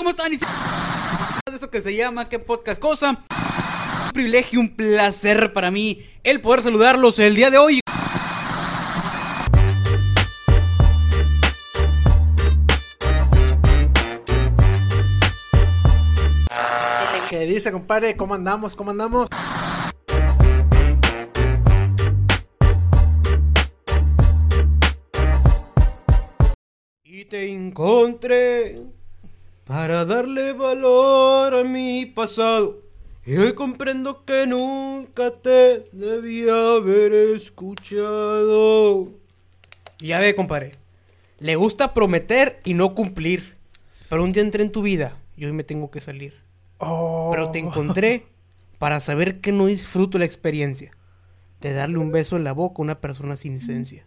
[0.00, 0.32] ¿cómo están?
[0.32, 3.22] De eso que se llama ¿Qué podcast cosa?
[4.06, 7.80] Un privilegio, un placer para mí el poder saludarlos el día de hoy.
[17.28, 18.16] ¿Qué dice, compadre?
[18.16, 18.74] ¿Cómo andamos?
[18.74, 19.28] ¿Cómo andamos?
[27.04, 28.99] Y te encontré
[29.70, 32.80] para darle valor a mi pasado.
[33.24, 39.10] Y hoy comprendo que nunca te debía haber escuchado.
[40.00, 40.72] Y ya ve, compadre.
[41.38, 43.58] Le gusta prometer y no cumplir.
[44.08, 46.34] Pero un día entré en tu vida y hoy me tengo que salir.
[46.78, 47.28] Oh.
[47.30, 48.26] Pero te encontré
[48.80, 50.90] para saber que no disfruto la experiencia
[51.60, 54.04] de darle un beso en la boca a una persona sin esencia.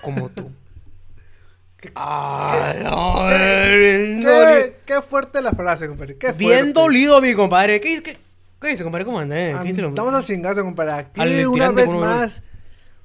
[0.00, 0.48] Como tú.
[1.94, 6.16] Ah, no, ¿Qué, qué fuerte la frase, compadre.
[6.16, 6.72] Qué bien fuerte.
[6.72, 7.80] dolido, mi compadre.
[7.80, 8.16] ¿Qué, qué,
[8.60, 9.04] qué dice, compadre?
[9.04, 9.18] ¿Cómo?
[9.20, 9.24] ¿Qué
[9.64, 9.88] dice hombre?
[9.88, 10.92] Estamos a chingazo, compadre.
[10.92, 12.42] Aquí Al una vez más.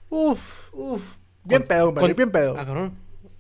[0.10, 0.40] Uf,
[0.74, 1.02] uf.
[1.44, 2.08] Bien Con- pedo, compadre.
[2.08, 2.56] con- Bien pedo.
[2.58, 2.94] Ah, cabrón.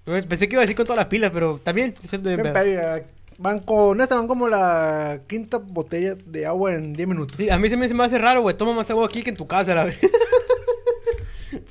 [0.04, 1.96] Pues Pensé que iba a decir con todas las pilas, pero también.
[2.22, 2.54] Bien pedo.
[2.54, 3.04] pedo.
[3.38, 7.38] Van con esta, van como la quinta botella de agua en 10 minutos.
[7.38, 8.58] Sí, a mí se me, se me hace raro, güey.
[8.58, 10.00] Toma más agua aquí que en tu casa, la verdad.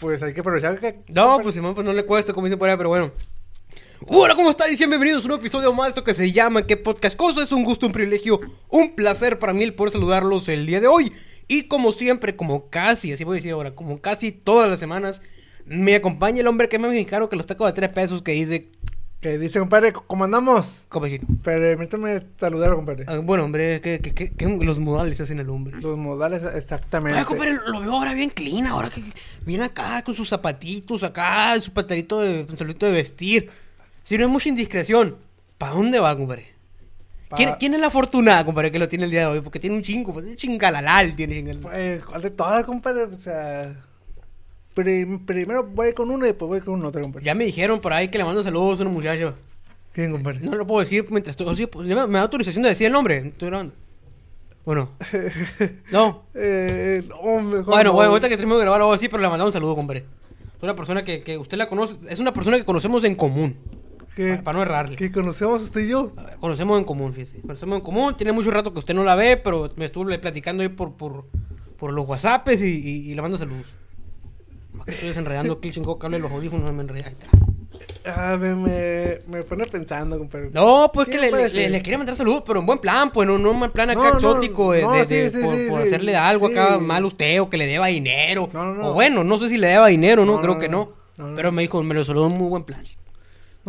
[0.01, 1.01] Pues hay que aprovechar que.
[1.09, 3.11] No, pues Simón, pues no le cuesta, como dicen por ahí, pero bueno.
[4.07, 4.73] Hola, ¿cómo están?
[4.73, 7.43] Y sean bienvenidos a un episodio más de esto que se llama ¿Qué podcast cosa?
[7.43, 10.87] Es un gusto, un privilegio, un placer para mí el poder saludarlos el día de
[10.87, 11.13] hoy.
[11.49, 15.23] Y como siempre, como casi, así voy a decir ahora, como casi todas las semanas,
[15.67, 18.69] me acompaña el hombre que me mexicano que los tacos de tres pesos que dice,
[19.21, 20.87] Que dice, compadre, ¿cómo andamos?
[21.03, 21.27] vecino.
[21.43, 23.05] Permítame saludar, compadre.
[23.09, 25.81] Ah, bueno, hombre, que, que, que- que los modales hacen el hombre.
[25.81, 27.19] Los modales, exactamente.
[27.19, 29.13] Ay, compadre, lo veo ahora bien clean, ahora que que
[29.45, 33.51] viene acá con sus zapatitos, acá, su pantalito de, pantalito de vestir.
[34.09, 35.17] Si no es mucha indiscreción,
[35.59, 36.55] ¿para dónde va, compadre?
[37.29, 39.41] Pa- ¿Quién, quién es la afortunada, compadre, que lo tiene el día de hoy?
[39.43, 41.71] Porque tiene un chingo, pues, chingalalal tiene chingalalal.
[41.71, 43.03] Pues, ¿cuál de todas, compadre?
[43.03, 43.77] O sea,
[44.73, 47.27] prim- primero voy con uno y después voy con otro, compadre.
[47.27, 49.35] Ya me dijeron por ahí que le mando saludos a una muchacha.
[49.93, 50.41] ¿Quién, compadre?
[50.41, 51.47] No lo puedo decir mientras estoy...
[51.49, 53.19] o sea, pues, ¿Me me da autorización de decir el nombre?
[53.27, 53.75] Estoy grabando.
[54.65, 54.93] Bueno.
[55.93, 56.23] No.
[56.35, 57.93] Eh, no, mejor Bueno, no.
[57.95, 60.07] bueno, ahorita que termino de grabar algo así, pero le mandamos un saludo, compadre.
[60.57, 63.55] Es una persona que, que usted la conoce, es una persona que conocemos en común.
[64.19, 64.97] Que, Para, para no errarle.
[64.97, 66.13] que conocemos usted y yo.
[66.41, 67.41] Conocemos en común, fíjese.
[67.41, 68.17] Conocemos en común.
[68.17, 71.27] Tiene mucho rato que usted no la ve, pero me estuve platicando ahí por, por,
[71.79, 73.67] por los WhatsApps y, y- y le mando saludos.
[74.73, 77.05] Más que estoy desenredando aquí el chingo cable de los audífonos, me enredé.
[77.05, 77.29] Ahí está.
[78.07, 80.51] Ah, me, me, me pone pensando, compadre.
[80.53, 81.19] No, pues que
[81.51, 84.01] ¿Quién le, quería mandar saludos, pero en buen plan, pues no, no en plan acá
[84.01, 86.49] No, no, exótico de, no, de- sí, de- sí, por, sí, por sí, hacerle algo
[86.49, 88.49] acá mal a usted o que le deba dinero.
[88.53, 88.89] No, no, no.
[88.89, 90.41] O bueno, no sé si le deba dinero, ¿no?
[90.41, 90.91] Creo que no.
[91.37, 92.83] Pero me dijo, me lo saludó en muy buen plan.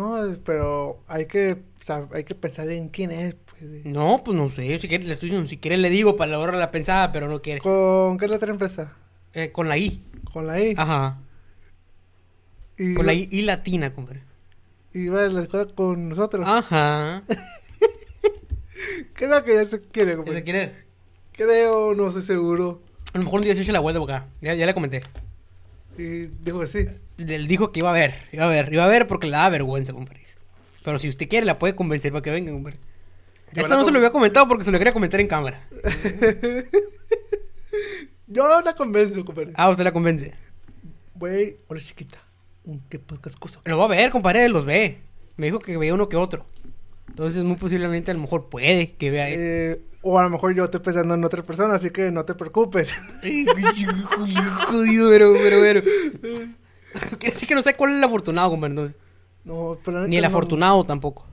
[0.00, 0.16] No,
[0.46, 3.34] pero hay que, o sea, hay que pensar en quién es.
[3.34, 3.84] Pues.
[3.84, 6.52] No, pues no sé, si quiere, le estoy diciendo, si quiere le digo para de
[6.52, 7.60] la pensada, pero no quiere.
[7.60, 8.96] ¿Con qué letra empieza?
[9.34, 10.02] Eh, con la I.
[10.32, 10.74] Con la I.
[10.74, 11.18] Ajá.
[12.78, 14.22] Y, Con la I, I latina, compadre.
[14.94, 16.46] y va a la escuela con nosotros.
[16.48, 17.22] Ajá.
[19.12, 20.38] Creo que ya se quiere, ¿Qué compadre.
[20.38, 20.74] se quiere?
[21.32, 22.80] Creo, no estoy seguro.
[23.12, 24.28] A lo mejor un día se echa la vuelta por acá.
[24.40, 25.02] Ya, ya le comenté.
[25.98, 26.86] Y dijo que sí.
[27.28, 29.48] Él dijo que iba a ver, iba a ver, iba a ver porque le da
[29.48, 30.20] vergüenza, compadre.
[30.84, 32.78] Pero si usted quiere, la puede convencer para que venga, compadre.
[33.52, 35.60] Esto la no se lo había comentado porque se lo quería comentar en cámara.
[38.26, 39.52] Yo la convenzo, compadre.
[39.56, 40.32] Ah, usted la convence.
[41.14, 42.18] Güey, hola chiquita.
[42.88, 43.60] Qué podcast cosa.
[43.64, 45.00] Lo va a ver, compadre, los ve.
[45.36, 46.46] Me dijo que veía uno que otro.
[47.08, 49.42] Entonces, muy posiblemente, a lo mejor puede que vea esto.
[49.42, 52.34] Eh, o a lo mejor yo estoy pensando en otra persona, así que no te
[52.34, 52.92] preocupes.
[54.68, 55.82] Jodido, pero, pero, pero.
[57.18, 58.94] Quiere decir que no sé cuál es el afortunado, compadre.
[59.44, 61.26] No, pero Ni el no- afortunado tampoco.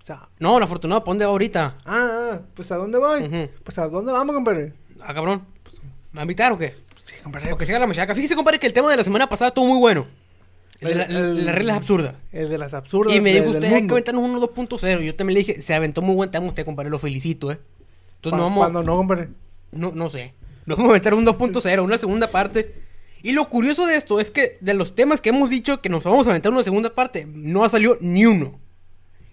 [0.00, 1.76] O sea, No, el afortunado, ¿para dónde va ahorita?
[1.84, 3.48] ah, ah, pues ¿a dónde voy?
[3.62, 4.72] Pues ¿a dónde vamos, compadre?
[5.00, 5.42] Ah, cabrón.
[6.12, 6.74] ¿Me va a invitar o qué?
[6.96, 7.52] Sí, compadre.
[7.52, 8.14] O que siga la machaca.
[8.14, 10.06] Fíjese, compadre, que el tema de la semana pasada estuvo muy bueno.
[10.80, 12.16] El de la- El- el- las reglas absurdas.
[12.32, 13.14] El de las absurdas.
[13.14, 15.00] Y me de- dijo usted, hay que aventarnos uno 2.0.
[15.02, 17.60] Y yo también le dije, se aventó muy buen tema usted, compadre, lo felicito, ¿eh?
[18.16, 18.58] Entonces no vamos...
[18.58, 19.28] Cuando no, compadre.
[19.70, 20.34] No, no sé.
[20.66, 22.81] Nos vamos a aventar un 2.0, una segunda parte.
[23.22, 26.04] Y lo curioso de esto es que de los temas que hemos dicho que nos
[26.04, 28.58] vamos a aventar una segunda parte, no ha salido ni uno.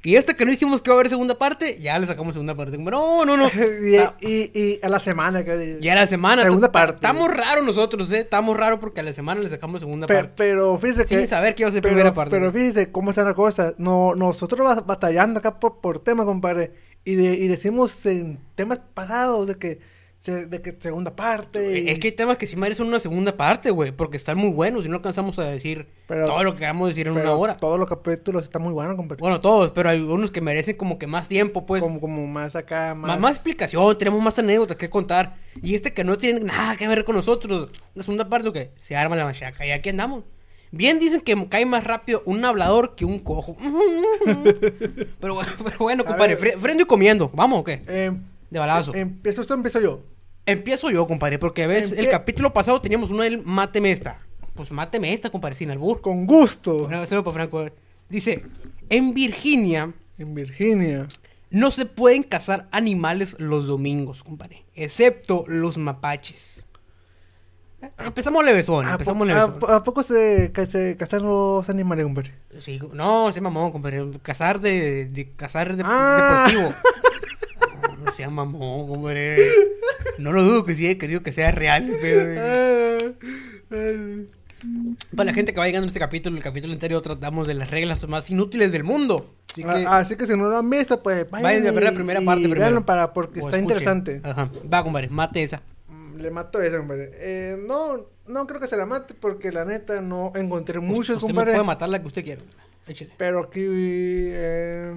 [0.01, 2.55] Y este que no dijimos que iba a haber segunda parte, ya le sacamos segunda
[2.55, 2.77] parte.
[2.77, 3.47] No, no, no.
[4.21, 5.43] y, y, y a la semana.
[5.43, 6.43] Que, Ya la semana.
[6.43, 6.95] Segunda parte.
[6.95, 8.19] Estamos raros nosotros, ¿eh?
[8.19, 10.33] Estamos raros porque a la semana le sacamos segunda Pe- parte.
[10.37, 11.17] pero fíjese que.
[11.17, 12.31] Sin saber que iba a ser pero, primera parte.
[12.31, 13.73] Pero fíjese cómo está la cosa.
[13.77, 16.71] No, nosotros ba- batallando acá por, por tema, compadre.
[17.03, 19.79] Y, de, y decimos en temas pasados de que
[20.19, 21.79] se- de que segunda parte.
[21.81, 24.51] y- Es que hay temas que sí merecen una segunda parte, güey, porque están muy
[24.51, 27.35] buenos y no alcanzamos a decir Pero- todo lo que queramos decir en pero una
[27.39, 27.57] hora.
[27.57, 29.21] Todos los capítulos están muy buenos, compadre.
[29.21, 31.81] Bueno, todos, pero hay unos que merecen como que más tiempo, pues.
[31.81, 33.07] como, como más acá, más.
[33.11, 35.37] Más, más explicación, tenemos más anécdotas que contar.
[35.63, 37.69] Y este que no tiene nada que ver con nosotros.
[37.95, 40.23] La segunda parte que se arma la machaca y aquí andamos.
[40.71, 43.55] Bien dicen que cae más rápido un hablador que un cojo.
[45.19, 47.31] pero, bueno, pero bueno, compadre, fre- frendo y comiendo.
[47.33, 47.81] ¿Vamos o qué?
[47.87, 48.11] Eh,
[48.49, 48.93] De balazo.
[48.95, 50.01] empiezo esto, empiezo yo.
[50.45, 54.19] Empiezo yo, compadre, porque ves, el Empie- capítulo pasado teníamos uno del máteme esta.
[54.55, 56.01] Pues máteme esta, compadre, sin albur.
[56.01, 56.87] Con gusto.
[56.87, 57.65] Bueno, para Franco.
[58.09, 58.43] Dice,
[58.89, 61.07] en Virginia En Virginia.
[61.51, 64.65] no se pueden cazar animales los domingos, compadre.
[64.73, 66.65] Excepto los mapaches.
[67.81, 69.59] Eh, Empezamos levesón, ¿A, empezamos levesón.
[69.69, 72.33] a- a poco se, se cazan los animales, compadre?
[72.57, 74.03] Sí, no, se mamón, compadre.
[74.21, 76.47] Cazar de, de cazar de- Ah.
[76.49, 76.73] deportivo.
[78.09, 79.37] No, no sea mamón, compadre.
[80.17, 82.97] No lo dudo que sí he querido que sea real, pero...
[85.15, 87.69] Para la gente que va llegando a este capítulo, el capítulo anterior tratamos de las
[87.71, 89.33] reglas más inútiles del mundo.
[89.51, 91.91] Así que Ah, Así que si no lo han visto, pues vayan a ver la
[91.91, 92.59] y- primera y parte primero.
[92.61, 93.63] véanlo para, porque O está escuchen.
[93.77, 94.21] interesante.
[94.23, 94.51] Ajá.
[94.71, 95.61] Va, compadre, mate esa.
[95.87, 97.11] Mm, Le mato ese, compadre.
[97.13, 101.27] Eh, no, no creo que se la mate porque la neta no encontré muchos, usted
[101.27, 101.51] compadre.
[101.51, 102.41] me puede matar la que usted quiera.
[102.85, 103.11] Échale.
[103.17, 103.61] Pero aquí.
[103.63, 104.93] Eh,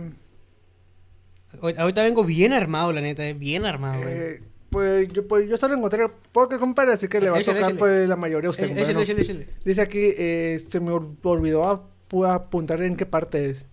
[1.61, 4.03] Hoy- Ahorita vengo bien armado, la neta, eh, bien armado.
[4.03, 4.37] eh.
[4.37, 7.59] eh, pues, yo, pues yo solo encontré pocos, compadre, así que le va a tocar
[7.59, 7.75] échale.
[7.75, 9.01] pues la mayoría a usted, compadre, échale, ¿no?
[9.03, 9.49] échale, échale.
[9.65, 11.91] Dice aquí, eh, se me ol- olvidó ap-
[12.27, 13.67] apuntar en qué parte es.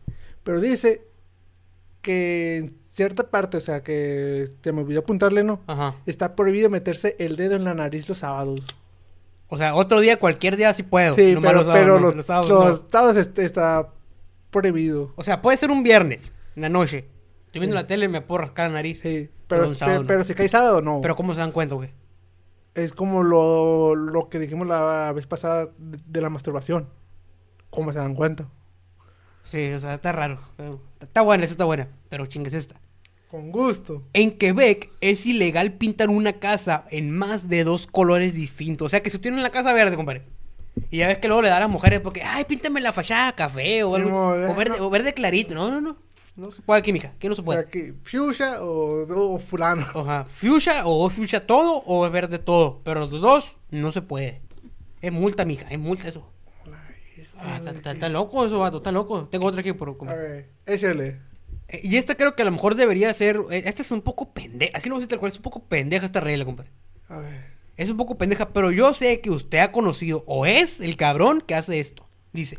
[0.44, 1.02] Pero dice
[2.02, 5.62] que en cierta parte, o sea, que se me olvidó apuntarle, ¿no?
[5.68, 5.96] Ajá.
[6.06, 8.62] Está prohibido meterse el dedo en la nariz los sábados.
[9.48, 11.16] O sea, otro día, cualquier día sí puedo.
[11.16, 12.88] Sí, pero, sábados pero no, los, los sábados los no.
[12.92, 13.90] sábados este- está
[14.52, 15.14] prohibido.
[15.16, 17.06] O sea, puede ser un viernes, en la noche.
[17.50, 19.00] Estoy viendo la tele y me puedo rascar la nariz.
[19.00, 20.08] Sí, Pero sábado no.
[20.08, 21.02] pero si cae sábado, no.
[21.02, 21.90] Pero ¿cómo se dan cuenta, güey?
[22.76, 26.90] Es como lo, lo que dijimos la vez pasada de, de la masturbación.
[27.72, 28.48] ¿Cómo se dan cuenta?
[29.44, 30.40] Sí, o sea, está raro.
[31.02, 31.88] Está buena, esa está buena.
[32.10, 32.80] Pero chingues esta.
[33.32, 34.04] Con gusto.
[34.14, 38.86] En Quebec es ilegal pintar una casa en más de dos colores distintos.
[38.86, 40.24] O sea, que si tienen la casa verde, compadre.
[40.92, 43.34] Y ya ves que luego le da a las mujeres porque, ay, píntame la fachada
[43.36, 44.10] café o algo.
[44.10, 44.86] No, o, verde, no.
[44.88, 45.54] o verde clarito.
[45.54, 45.98] No, no, no.
[46.40, 47.10] No se puede aquí, mija.
[47.10, 47.60] Aquí no se puede.
[47.60, 49.86] Aquí, fuchsia o, o fulano.
[49.94, 50.26] Ajá.
[50.26, 52.82] Fuchsia o fuchsia todo o es verde todo.
[52.84, 54.42] Pero los dos no se puede.
[55.02, 55.68] Es multa, mija.
[55.70, 56.30] Es multa eso.
[57.38, 58.78] Ah, está, está- está loco eso, vato.
[58.78, 59.28] Está loco.
[59.30, 61.20] Tengo otra aquí por A ver, échale.
[61.70, 63.38] Eh, Y esta creo que a lo mejor debería ser.
[63.52, 64.78] eh, Esta es un poco pendeja.
[64.78, 65.32] Así a decir tal cual.
[65.32, 66.72] Es un poco pendeja esta regla, compadre.
[67.08, 67.46] A ver.
[67.78, 71.42] Es un poco pendeja, pero yo sé que usted ha conocido o es el cabrón
[71.46, 72.06] que hace esto.
[72.34, 72.58] Dice,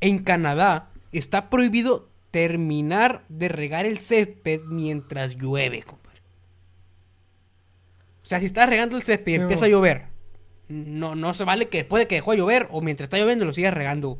[0.00, 6.20] en Canadá está prohibido terminar de regar el césped mientras llueve, compadre.
[8.22, 10.06] O sea, si estás regando el césped y Sí, empieza a llover,
[10.66, 13.44] no, no se vale que después de que dejó de llover o mientras está lloviendo
[13.44, 14.18] lo sigas regando.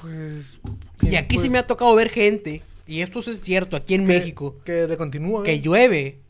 [0.00, 0.60] Pues.
[1.02, 4.02] Y aquí sí pues, me ha tocado ver gente, y esto es cierto aquí en
[4.02, 5.42] que- México, Que le continúa.
[5.42, 5.60] que ¿eh?
[5.60, 6.20] llueve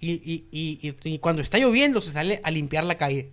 [0.00, 3.30] y, y- y- y- cuando está lloviendo se sale a limpiar la calle.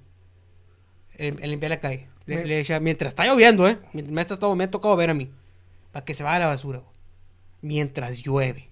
[1.18, 2.08] El- A limpiar la calle.
[2.28, 3.80] Le- Me- le echa- mientras está lloviendo, ¿eh?
[3.94, 5.32] Me ha, tocado, me ha tocado ver a mí.
[5.92, 6.80] Para que se vaya a la basura.
[6.80, 6.92] güey.
[7.62, 8.70] Mientras llueve.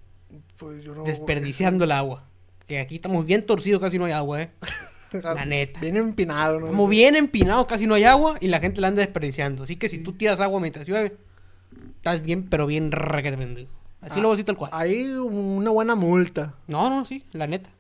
[0.58, 1.04] Pues yo no.
[1.04, 2.26] desperdiciando el agua.
[2.68, 4.52] Que aquí estamos bien torcidos, casi no hay agua, ¿eh?
[5.12, 5.80] La neta.
[5.80, 6.66] Bien empinado, ¿no?
[6.68, 9.64] Estamos bien empinados, casi no hay agua y la gente la anda desperdiciando.
[9.64, 11.18] Así que si tú tiras agua mientras llueve,
[11.96, 13.72] estás bien, pero bien requete pendejo.
[14.02, 14.70] Así Ah, lo voy a decir tal cual.
[14.72, 16.54] Hay una buena multa.
[16.68, 17.72] No, no, sí, la neta.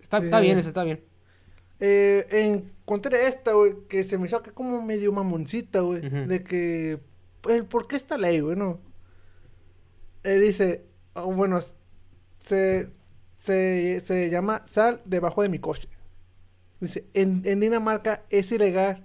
[0.00, 1.00] Está, está bien, eso está bien.
[1.78, 6.00] Eh, encontré esta, güey, que se me hizo acá como medio mamoncita, güey.
[6.00, 7.00] De que,
[7.42, 8.56] pues, ¿por qué esta ley, güey?
[8.56, 8.80] No.
[10.24, 10.84] Eh, dice,
[11.14, 11.60] oh, bueno,
[12.40, 12.88] se,
[13.38, 15.88] se, se llama sal debajo de mi coche.
[16.80, 19.04] Dice, en, en Dinamarca es ilegal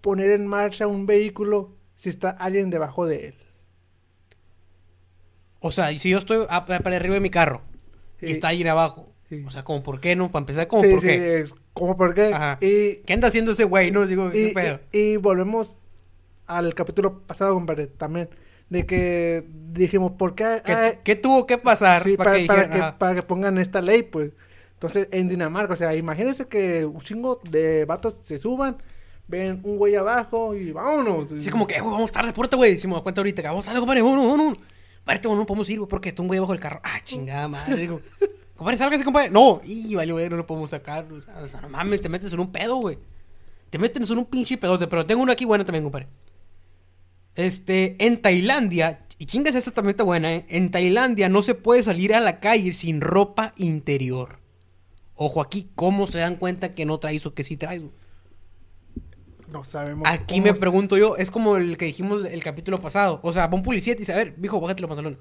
[0.00, 3.34] poner en marcha un vehículo si está alguien debajo de él.
[5.60, 7.62] O sea, y si yo estoy a- para arriba de mi carro
[8.20, 9.42] y está alguien abajo, Sí.
[9.46, 11.40] o sea, como por qué no, para empezar, como sí, por qué.
[11.40, 12.34] es como por qué.
[12.34, 12.58] Ajá.
[12.60, 13.90] Y, ¿Qué anda haciendo ese güey?
[13.90, 14.80] No, digo, ¿qué y, pedo?
[14.92, 15.78] y- y volvemos
[16.56, 18.28] al capítulo pasado, compadre, también.
[18.68, 20.62] De que dijimos, ¿por qué?
[20.64, 23.22] ¿Qué, ah, qué tuvo que pasar sí, para, para, que para que, ajá, para que
[23.22, 24.32] pongan esta ley, pues.
[24.74, 28.78] Entonces, en Dinamarca, o sea, imagínense que un chingo de vatos se suban,
[29.28, 31.30] ven un güey abajo y vámonos.
[31.32, 32.78] Así como que, eh, güey, vamos tarde, puerta, güey.
[32.78, 34.58] Si me cuenta ahorita vamos tarde, compadre, vámonos, vámonos.
[35.04, 36.80] Que no podemos ir, güey, porque está un güey abajo del carro.
[36.82, 37.76] Ah, chingada madre.
[37.76, 38.00] Digo,
[38.56, 39.30] compadre, sálgase, compadre.
[39.30, 41.06] No, y vale, güey, no lo podemos sacar.
[41.12, 42.98] O sea, o sea, no mames, te metes en un pedo, güey.
[43.70, 44.86] Te metes en un pinche pedote.
[44.86, 46.08] Pero tengo uno aquí bueno también, compadre.
[47.34, 50.44] Este, en Tailandia, y chingas, esta también está buena, ¿eh?
[50.48, 54.38] En Tailandia no se puede salir a la calle sin ropa interior.
[55.14, 57.82] Ojo aquí, ¿cómo se dan cuenta que no traes o que sí traes?
[59.50, 60.08] No sabemos.
[60.08, 63.20] Aquí me pregunto yo, es como el que dijimos el capítulo pasado.
[63.22, 65.18] O sea, va un policía y dice, a ver, viejo, bájate los pantalones.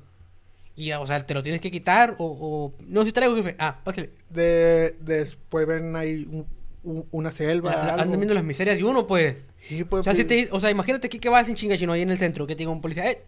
[0.75, 2.25] Y, o sea, te lo tienes que quitar o...
[2.25, 3.56] o- No, si traigo, jefe.
[3.60, 4.12] Ah, pásale.
[4.30, 6.48] De, después ven ahí un-
[6.84, 7.74] un- una selva.
[7.74, 8.01] Ah, algo.
[8.03, 9.36] Andan viendo las miserias de uno, pues.
[9.68, 11.77] Sí, pues, O sea, si pues, te, o sea, imagínate aquí que vas en chinga
[11.77, 13.24] chino ahí en el centro, que te diga un policía, eh,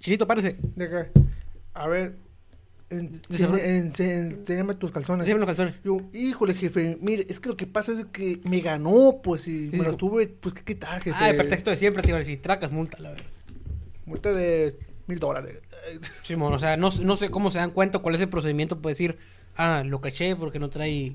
[0.00, 0.56] chinito, párese.
[0.76, 1.10] de
[1.74, 2.16] a ver,
[2.90, 5.26] enséñame tus calzones.
[5.26, 5.74] Déjame los calzones.
[5.84, 9.70] Yo, híjole, jefe, mire, es que lo que pasa es que me ganó, pues, y
[9.70, 11.16] Sí, me los tuve, pues, que quitar, jefe.
[11.18, 13.26] Ah, el pretexto de siempre te iban a decir, tracas, multa, la verdad.
[14.06, 14.76] Multa de
[15.06, 15.60] mil dólares.
[16.22, 18.90] Simón, o sea, no, no sé cómo se dan cuenta cuál es el procedimiento para
[18.90, 19.18] decir,
[19.56, 21.12] ah, lo caché porque no trae...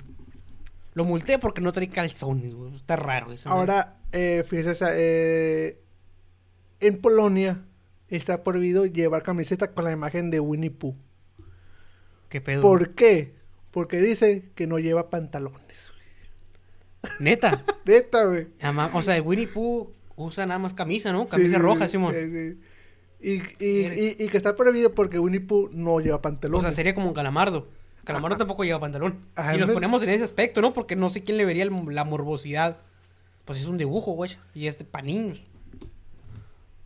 [0.93, 2.73] Lo multé porque no trae calzones, güey.
[2.75, 3.49] Está raro eso.
[3.49, 5.79] Ahora, eh, fíjese, eh,
[6.79, 7.63] en Polonia
[8.09, 10.95] está prohibido llevar camiseta con la imagen de Winnie Pooh.
[12.29, 12.61] ¿Qué pedo?
[12.61, 13.33] ¿Por qué?
[13.71, 15.91] Porque dice que no lleva pantalones.
[17.19, 17.63] Neta.
[17.85, 18.47] Neta, güey.
[18.93, 21.27] O sea, Winnie Pooh usa nada más camisa, ¿no?
[21.27, 22.13] Camisa Sí, roja, Simón.
[22.13, 22.59] sí, sí.
[23.25, 26.63] Y, y, y, y que está prohibido porque Winnie Pooh no lleva O pantalones.
[26.63, 27.67] sea, sería como un calamardo.
[28.03, 29.19] Calamardo tampoco lleva pantalón.
[29.35, 30.73] Ajá, si nos no- ponemos en ese aspecto, ¿no?
[30.73, 32.77] Porque no sé quién le vería el- la morbosidad.
[33.45, 34.31] Pues es un dibujo, güey.
[34.53, 35.41] Y es de pa' niños.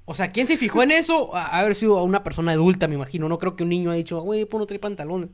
[0.06, 1.36] O sea, ¿quién se fijó en eso?
[1.36, 3.28] A a haber sido una persona adulta, me imagino.
[3.30, 5.30] No creo que un niño haya dicho, güey, no trae pantalones.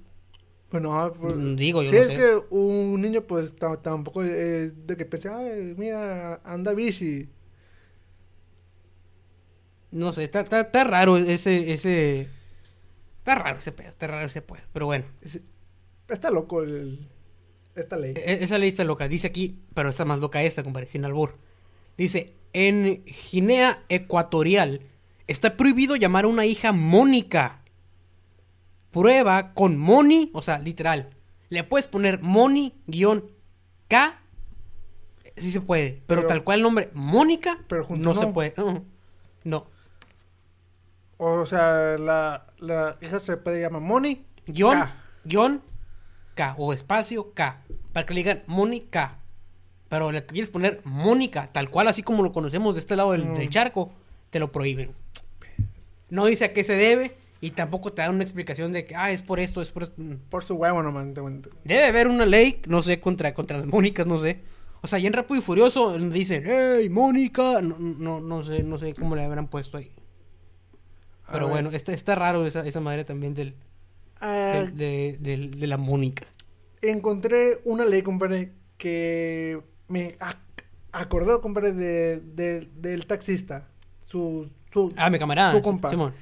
[0.71, 2.15] Bueno, ah, pues, Mm, digo, yo no es sé.
[2.15, 7.29] que un niño, pues, ta- tampoco eh, de que pensé, ay, mira, anda bici.
[9.91, 12.27] No sé, está, está, está raro ese, ese...
[13.19, 14.63] Está raro ese pedo, está raro ese pedo.
[14.73, 15.05] Pero bueno,
[16.07, 17.07] Está loco el,
[17.75, 18.13] esta ley.
[18.15, 19.07] e- esa lista loca.
[19.07, 21.37] Dice aquí, pero está más loca esta, compadre, sin albur.
[21.97, 24.81] Dice, en Guinea Ecuatorial
[25.27, 27.61] está prohibido llamar a una hija Mónica.
[28.91, 31.09] Prueba con Moni, o sea, literal.
[31.49, 34.19] Le puedes poner Moni-K.
[35.35, 38.53] Sí se puede, pero, Pero- tal cual el nombre Mónica pero no, se puede.
[39.43, 39.65] No.
[41.17, 44.25] O sea, la, la hija se puede llamar Moni.
[44.45, 44.83] Guión,
[45.23, 45.61] guion,
[46.33, 46.55] K.
[46.57, 47.61] O espacio K.
[47.91, 49.19] Para que le digan Mónica.
[49.89, 53.25] Pero le quieres poner Mónica, tal cual, así como lo conocemos de este lado del,
[53.25, 53.35] Mm.
[53.35, 53.91] del charco,
[54.31, 54.89] te lo prohíben.
[56.09, 59.11] No dice a qué se debe y tampoco te dan una explicación de que, ah,
[59.11, 59.95] es por esto, es por esto.
[59.97, 60.15] Mm.
[60.29, 61.05] Por su huevo nomás.
[61.63, 64.39] Debe haber una ley, no sé, contra, contra las Mónicas, no sé.
[64.81, 67.61] O sea, y en Rápido y Furioso dicen, hey, Mónica.
[67.61, 69.91] No, no, no sé, no sé cómo le habrán puesto ahí.
[71.31, 73.55] Pero bueno, está, está raro esa, esa madre también del,
[74.25, 75.17] Ah, de,
[75.67, 76.25] la Mónica.
[76.81, 80.37] encontré una ley, compadre, que me ac-
[80.93, 83.67] acordó, compadre, de, de- del taxista.
[84.05, 85.51] Su, su, Ah, mi camarada.
[85.51, 85.89] Su compa.
[85.89, 86.13] Simón.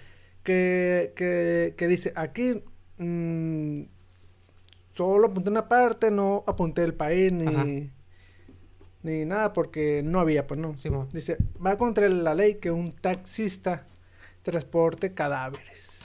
[0.43, 2.63] que, que, que dice, aquí
[2.97, 3.81] mm,
[4.95, 7.63] solo apunté una parte, no apunté el país Ajá.
[7.63, 7.89] ni,
[9.03, 10.77] ni nada porque no había, pues no.
[10.79, 11.07] Simón.
[11.13, 13.85] Dice, va contra la ley que un taxista
[14.43, 16.00] transporte cadáveres.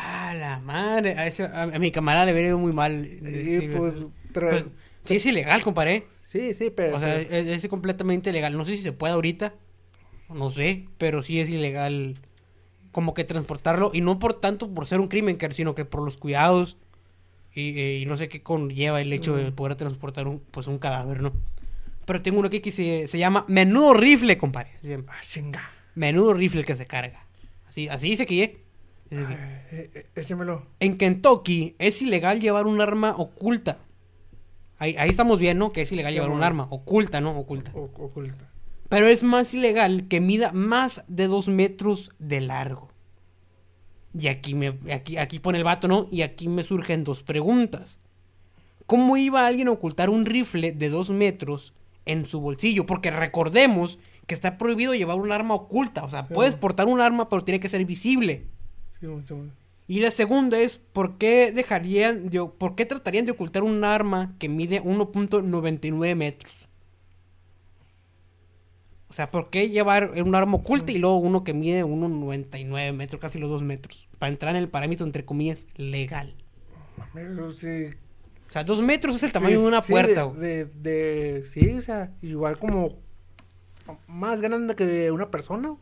[0.00, 1.18] Ah, la madre.
[1.18, 3.04] A, ese- a- a mi camarada le vería muy mal.
[3.08, 3.94] Sí, pues,
[4.32, 4.66] tra- pues,
[5.04, 6.06] sí, es ilegal, compadre.
[6.22, 6.96] sí, sí, pero...
[6.96, 7.32] O sea, es,
[7.64, 8.56] es completamente ilegal.
[8.56, 9.54] No sé si se puede ahorita.
[10.28, 12.14] No sé, pero sí es ilegal
[12.92, 13.90] como que transportarlo.
[13.92, 16.76] Y no por tanto por ser un crimen, sino que por los cuidados.
[17.54, 19.54] Y, eh, y no sé qué conlleva el hecho de Mm.
[19.54, 21.32] poder transportar un, pues un cadáver, ¿no?
[22.04, 24.70] Pero tengo uno aquí que se, se llama menudo rifle, compadre.
[24.80, 25.04] Se llama.
[25.08, 25.70] Ah, chinga.
[25.94, 27.24] Menudo rifle que se carga.
[27.68, 28.34] Así, así dice que
[29.10, 29.26] ¿eh?
[29.70, 30.66] Eh, eh, échemelo.
[30.80, 33.78] En Kentucky es ilegal llevar un arma oculta.
[34.78, 35.72] Ahí, ahí estamos bien, ¿no?
[35.72, 36.66] Que es ilegal Sí, llevar un arma.
[36.70, 37.36] Oculta, ¿no?
[37.38, 37.72] Oculta.
[37.74, 38.50] O- oculta.
[38.88, 42.88] Pero es más ilegal que mida más de dos metros de largo.
[44.18, 46.08] Y aquí, me, aquí, aquí pone el vato, ¿no?
[46.10, 48.00] Y aquí me surgen dos preguntas.
[48.86, 51.74] ¿Cómo iba alguien a ocultar un rifle de dos metros
[52.06, 52.86] en su bolsillo?
[52.86, 56.04] Porque recordemos que está prohibido llevar un arma oculta.
[56.04, 56.32] O sea, Sí.
[56.34, 58.46] puedes portar un arma, pero tiene que ser visible.
[59.00, 59.48] Sí, mucho más.
[59.86, 64.34] Y la segunda es, ¿por qué dejarían, de, por qué tratarían de ocultar un arma
[64.38, 66.52] que mide 1.99 metros?
[69.08, 73.20] O sea, ¿por qué llevar un arma oculta y luego uno que mide 1.99 metros,
[73.20, 74.06] casi los 2 metros?
[74.18, 76.34] Para entrar en el parámetro, entre comillas, legal.
[77.14, 77.86] Pero sí,
[78.48, 80.26] O sea, 2 metros es el tamaño Sí, de una sí, puerta.
[80.26, 82.96] de, de- sí, o sea, igual como
[84.06, 85.74] más grande que una persona.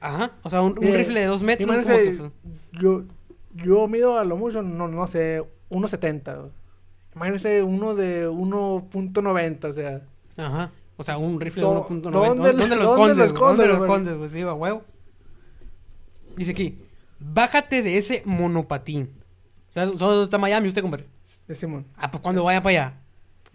[0.00, 1.66] Ajá, o sea, un, un Eh, rifle de 2 metros.
[1.66, 3.04] imagínense, como que- yo,
[3.54, 6.50] yo mido a lo mucho, no, no sé, 1.70.
[7.14, 10.02] Imagínense uno de 1.90, o sea.
[10.36, 12.10] Ajá, o sea, un rifle de Do- 1.90.
[12.10, 13.68] ¿dónde ¿Dónde, los dónde escondes?
[13.68, 13.90] lo güey?
[13.90, 14.18] ¿Dónde los?
[14.18, 14.82] Pues sí, a huevo.
[16.36, 16.78] Dice aquí,
[17.18, 19.10] bájate de ese monopatín.
[19.70, 21.06] ¿Sabes ¿Sabes dónde está Miami usted, compadre?
[21.48, 21.86] Es Simón.
[21.96, 23.00] Ah, pues cuando vaya para allá.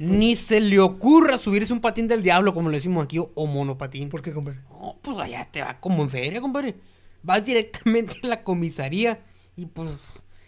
[0.01, 4.09] Ni se le ocurra subirse un patín del diablo, como le decimos aquí, o, monopatín.
[4.09, 4.59] ¿Por qué, compadre?
[4.69, 6.75] No, pues allá te va como en feria, compadre.
[7.21, 9.19] Vas directamente a la comisaría
[9.55, 9.91] y pues...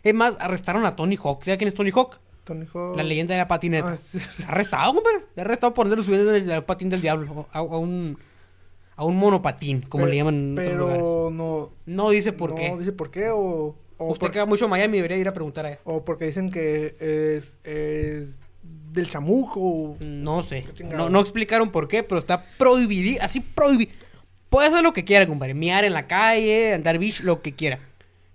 [0.02, 1.44] Es más, arrestaron a Tony Hawk.
[1.44, 2.20] ¿Sabes quién es Tony Hawk?
[2.44, 2.98] Tony Hawk.
[2.98, 3.92] La leyenda de la patineta.
[3.92, 4.20] Ah, sí.
[4.20, 5.20] Se ha arrestado, compadre.
[5.36, 7.48] Se ha arrestado por andarlo subiendo el, patín del diablo.
[7.52, 8.18] A, a un...
[8.96, 11.02] A un monopatín, como le llaman en otros lugares.
[11.02, 11.72] No.
[11.86, 12.76] No dice por no qué.
[12.78, 13.76] dice por qué o.
[13.98, 15.80] o Usted por- que va mucho a Miami debería ir a preguntar a ella.
[15.84, 18.36] O porque dicen que es, es
[18.94, 19.98] del chamuco.
[20.00, 20.66] No sé.
[20.86, 23.22] No, no explicaron por qué, pero está prohibido.
[23.22, 23.92] Así prohibido.
[24.50, 25.54] Puede hacer lo que quiera, compadre.
[25.54, 27.80] Miar en la calle, andar beach, lo que quiera.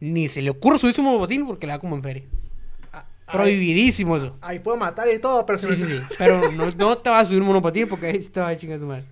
[0.00, 2.24] Ni se le ocurre subirse un monopatín porque le da como en feria.
[2.92, 4.36] Ah, Prohibidísimo eso.
[4.40, 6.00] Ahí, ahí puedo matar y todo, pero Sí, sí, sí.
[6.18, 8.78] Pero no, no te vas a subir un monopatín porque ahí te va a chingar
[8.78, 9.04] su madre.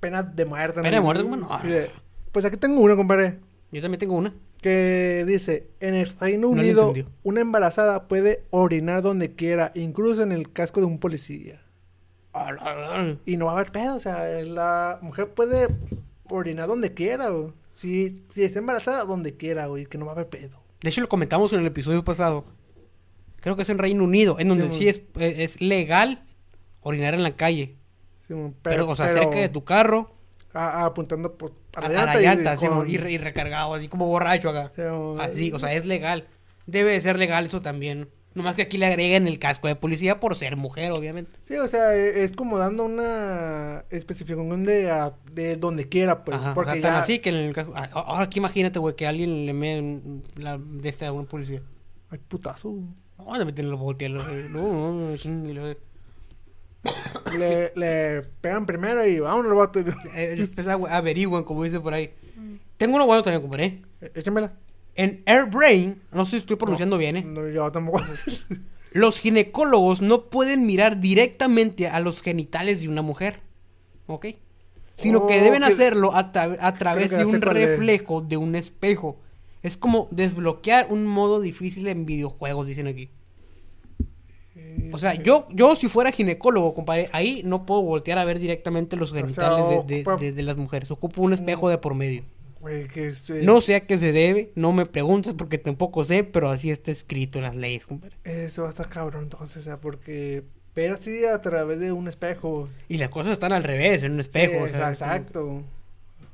[0.00, 0.80] Pena de muerte.
[0.82, 1.48] Pena de muerte, no.
[2.32, 3.38] Pues aquí tengo una, compadre.
[3.70, 4.32] Yo también tengo una.
[4.60, 10.32] Que dice, en el Reino No Unido, una embarazada puede orinar donde quiera, incluso en
[10.32, 11.62] el casco de un policía.
[13.24, 15.68] Y no va a haber pedo, o sea, la mujer puede
[16.30, 17.52] orinar donde quiera, güey.
[17.72, 20.60] Si, si está embarazada, donde quiera, güey, que no va a haber pedo.
[20.82, 22.44] De hecho, lo comentamos en el episodio pasado.
[23.40, 26.24] Creo que es en Reino Unido, en donde Sí, sí, es, es legal
[26.80, 27.76] orinar en la calle.
[28.26, 30.10] Sí, Pero, o sea, pero- cerca de tu carro,
[30.52, 34.06] a- a- apuntando por, a, a la llanta, con- y, re- y recargado, así como
[34.06, 34.72] borracho acá.
[34.76, 36.26] Sí, mon, Así, o sea, es legal.
[36.66, 38.08] Debe de ser legal eso también.
[38.34, 41.32] Nomás que aquí le agreguen el casco de policía por ser mujer, obviamente.
[41.48, 46.36] Sí, o sea, e- es como dando una especificación de, a- de donde quiera, pues.
[46.36, 47.72] Ajá, o porque sea, tan ya- así que en el caso...
[47.74, 50.00] ah, Ahora aquí imagínate, güey, que alguien le me
[50.36, 51.62] la de esta a una policía.
[52.10, 52.74] Ay, putazo.
[53.18, 54.08] No, le meten los botes.
[54.10, 55.16] No, no, no,
[57.36, 59.80] le, le pegan primero y vámonos, vato.
[60.14, 62.10] Eh, Después agu- averiguan, como dice por ahí.
[62.76, 63.82] Tengo uno bueno también, compadre.
[64.00, 64.52] Eh, Échamela.
[64.94, 67.22] En Airbrain, no sé si estoy pronunciando bien, ¿eh?
[67.24, 68.00] No, yo tampoco.
[68.92, 73.40] Los ginecólogos no pueden mirar directamente a los genitales de una mujer.
[74.06, 74.26] ¿Ok?
[74.96, 78.54] Sino que Oh, deben que- hacer a, tra- a través de un reflejo de un
[78.56, 79.20] espejo.
[79.62, 83.10] Es como desbloquear un modo difícil en videojuegos, dicen aquí.
[84.92, 88.96] O sea, yo, yo si fuera ginecólogo, compadre, ahí no puedo voltear a ver directamente
[88.96, 90.90] los sea, genitales de- de, ocupa- de- de las mujeres.
[90.90, 92.24] Ocupo un espejo de por medio.
[92.60, 96.02] Güey, que es, eh, No sé a qué se debe, no me preguntes porque tampoco
[96.04, 98.16] sé, pero así está escrito en las leyes, compadre.
[98.24, 100.42] Eso va a estar cabrón, entonces, o sea, porque.
[100.74, 102.68] Pero así a través de un espejo.
[102.88, 104.66] Y las cosas están al revés, en un espejo.
[104.66, 105.62] Sí, o sea, exacto.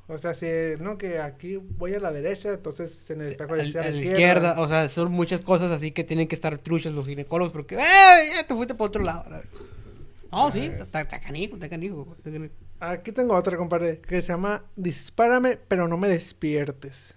[0.07, 0.47] O sea, si
[0.81, 3.91] no, que aquí voy a la derecha, entonces en el espejo A, de a la
[3.91, 4.61] izquierda.
[4.61, 8.31] o sea, son muchas cosas así que tienen que estar truchas los ginecólogos porque ¡eh!
[8.35, 9.25] Ya te fuiste por otro lado.
[10.31, 12.53] No, sí, está, canijo, está canijo, está canijo.
[12.81, 17.15] Aquí tengo otra, compadre, que se llama Dispárame, pero no me despiertes.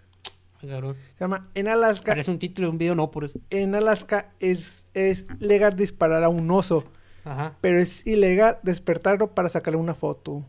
[0.61, 0.95] Ay, cabrón.
[1.17, 2.11] Se llama En Alaska.
[2.13, 3.39] Parece un título de un video, no, por eso.
[3.49, 6.85] En Alaska es, es legal disparar a un oso,
[7.25, 7.55] Ajá.
[7.59, 10.45] pero es ilegal despertarlo para sacarle una foto.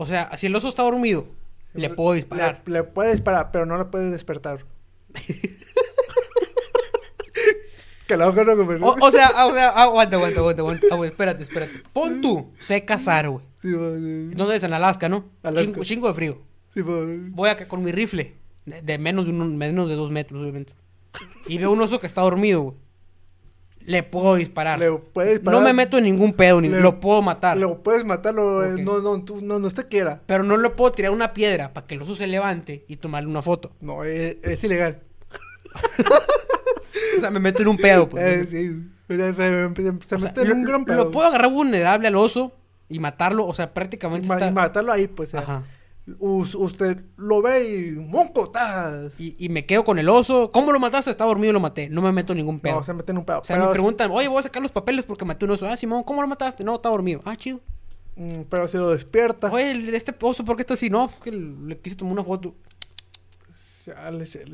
[0.00, 1.26] O sea, si el oso está dormido,
[1.74, 2.62] le puedo disparar.
[2.66, 4.64] Le, le puedes disparar, pero no lo puedes despertar.
[8.06, 8.80] que loco, no, compadre.
[8.80, 10.86] O, o sea, o sea, aguanta, aguanta, aguanta, aguanta.
[10.92, 11.82] Ah, güey, espérate, espérate.
[11.92, 13.44] Pon tú, sé cazar, güey.
[13.60, 13.70] Sí.
[13.72, 14.62] ¿Dónde es?
[14.62, 15.24] En Alaska, ¿no?
[15.42, 15.66] Alaska.
[15.66, 16.38] Chingo, chingo de frío.
[16.74, 16.82] Sí.
[16.82, 20.74] Voy acá con mi rifle, de, de menos de un, menos de dos metros, obviamente.
[21.48, 22.76] Y veo un oso que está dormido, güey.
[23.88, 24.78] Le puedo disparar.
[24.78, 25.60] Le puedes disparar.
[25.60, 27.56] No me meto en ningún pedo, ni Le- lo puedo matar.
[27.56, 28.80] Lo puedes matarlo, eh, Ok.
[28.80, 30.20] no, no, tú, no, no usted quiera.
[30.26, 33.28] Pero no le puedo tirar una piedra para que el oso se levante y tomarle
[33.30, 33.72] una foto.
[33.80, 35.00] No, es, es ilegal.
[37.16, 38.24] O sea, me meto en un pedo, pues.
[38.24, 38.90] Eh, sí.
[39.12, 39.74] O sea, se,
[40.06, 41.10] se- O sea, mete en lo, un gran lo pedo.
[41.10, 42.52] puedo agarrar vulnerable al oso
[42.88, 43.46] y matarlo.
[43.46, 44.48] O sea, Y prácticamente ma- está...
[44.48, 45.34] y matarlo ahí, pues.
[45.34, 45.62] Ajá.
[46.18, 49.18] Us- usted lo ve y monco, tas.
[49.20, 50.50] Y, y me quedo con el oso.
[50.52, 51.10] ¿Cómo lo mataste?
[51.10, 51.88] Está dormido y lo maté.
[51.88, 52.76] No me meto en ningún pedo.
[52.76, 53.40] No, se mete en un pedo.
[53.40, 55.66] O sea, pero, me preguntan, oye, voy a sacar los papeles porque maté un oso.
[55.66, 56.64] Ah, Simón, ¿cómo lo mataste?
[56.64, 57.20] No, está dormido.
[57.24, 57.60] Ah, chido.
[58.16, 59.50] mm, pero si lo despierta.
[59.52, 60.90] Oye, este oso, ¿por qué está así?
[60.90, 62.54] No, que le quise tomar una foto.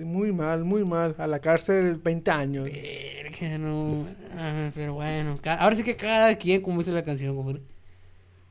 [0.05, 1.15] muy mal, muy mal.
[1.19, 2.65] A la cárcel 20 años.
[2.71, 4.07] Verga, no.
[4.37, 7.63] Ah, pero bueno, ahora sí que cada quien, como dice la canción, compadre.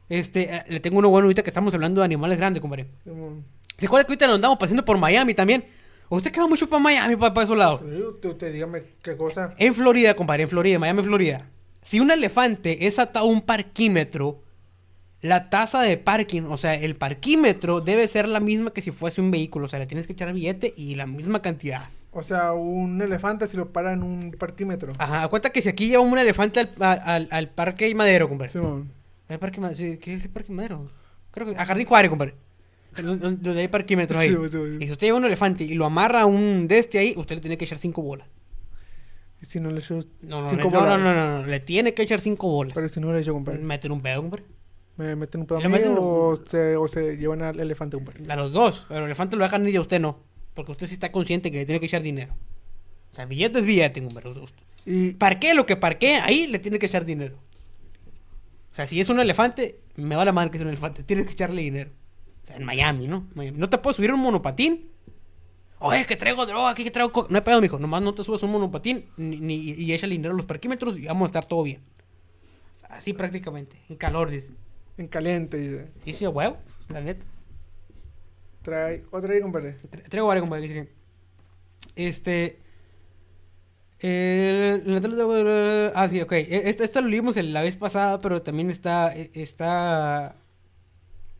[0.09, 2.87] Este, eh, le tengo uno bueno ahorita que estamos hablando de animales grandes, compadre.
[3.77, 5.65] ¿Se acuerda que ahorita nos andamos paseando por Miami también?
[6.09, 7.81] ¿Usted que va mucho para Miami, para, para esos lados?
[7.81, 9.55] Sí, usted, usted dígame qué cosa.
[9.57, 11.49] En Florida, compadre, en Florida, Miami, Florida.
[11.81, 14.43] Si un elefante es atado a un parquímetro,
[15.21, 19.21] la tasa de parking, o sea, el parquímetro debe ser la misma que si fuese
[19.21, 19.65] un vehículo.
[19.65, 21.89] O sea, le tienes que echar billete y la misma cantidad.
[22.11, 24.93] O sea, un elefante si lo para en un parquímetro.
[24.99, 28.51] Ajá, cuenta que si aquí lleva un elefante al, al, al parque Madero, compadre.
[29.33, 29.77] ¿El parque Madero?
[29.77, 30.89] Sí, ¿Qué es el parque Madero?
[31.31, 32.35] Creo que a Jardín Juárez, compadre.
[32.95, 34.29] Donde, donde hay parquímetros ahí.
[34.29, 34.77] Sí, sí, sí.
[34.79, 37.35] Y si usted lleva un elefante y lo amarra a un de este ahí, usted
[37.35, 38.27] le tiene que echar cinco bolas.
[39.41, 40.99] Y si no le echo No, no, cinco le, bolas.
[40.99, 42.73] no, no, no, no, le tiene que echar cinco bolas.
[42.75, 43.59] Pero si no le echo, compadre.
[43.59, 44.43] Meter un pedo, hombre.
[44.95, 48.31] Me meten un pedo a mí meten o se, o se llevan al elefante, compadre.
[48.31, 48.85] A los dos.
[48.87, 50.19] Pero el elefante lo dejan y a usted no.
[50.53, 52.35] Porque usted sí está consciente que le tiene que echar dinero.
[53.11, 54.23] O sea, billete es billete, hombre.
[54.85, 57.37] Y Parqué lo que parqué, ahí le tiene que echar dinero.
[58.73, 61.03] O sea, si es un elefante, me va la madre que es un elefante.
[61.03, 61.91] Tienes que echarle dinero.
[62.43, 63.27] O sea, en Miami, ¿no?
[63.35, 63.57] Miami.
[63.57, 64.89] No te puedes subir a un monopatín.
[65.79, 67.11] Oye, que traigo droga, aquí que traigo...
[67.11, 67.27] co-".
[67.29, 67.77] No hay pedo, mijo.
[67.77, 70.97] Nomás no te subas a un monopatín ni, ni- y échale dinero a los parquímetros
[70.97, 71.81] y vamos a estar todo bien.
[72.75, 73.77] O sea, así prácticamente.
[73.89, 74.49] En calor, dice.
[74.97, 75.91] en caliente, dice.
[76.05, 76.57] Y sí, huevo,
[76.89, 77.25] la neta.
[78.63, 79.75] Trae otra ahí, compadre.
[79.77, 80.67] Tra- Traigo varios, compadre.
[80.67, 80.87] que dice
[81.95, 82.59] que, Este.
[84.09, 86.31] De- ah, sí, ok.
[86.33, 89.15] E- Esta, esta lo leímos la vez pasada, pero también está.
[89.15, 90.35] e- Está.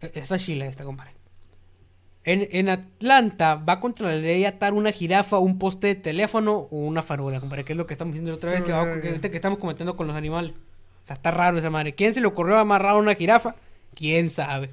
[0.02, 1.14] e- Está chila esta, compadre.
[2.26, 6.78] En, en Atlanta va contra la ley atar una jirafa, un poste de teléfono o
[6.78, 7.66] una farola, compadre.
[7.66, 9.08] Que es lo que estamos diciendo la otra vez, Sí, que, va- sí, que, sí.
[9.10, 10.54] ahorita que estamos comentando con los animales.
[11.04, 11.96] O sea, está raro esa madre.
[11.96, 13.56] ¿Quién se le ocurrió amarrar a una jirafa?
[13.94, 14.70] ¿Quién sabe?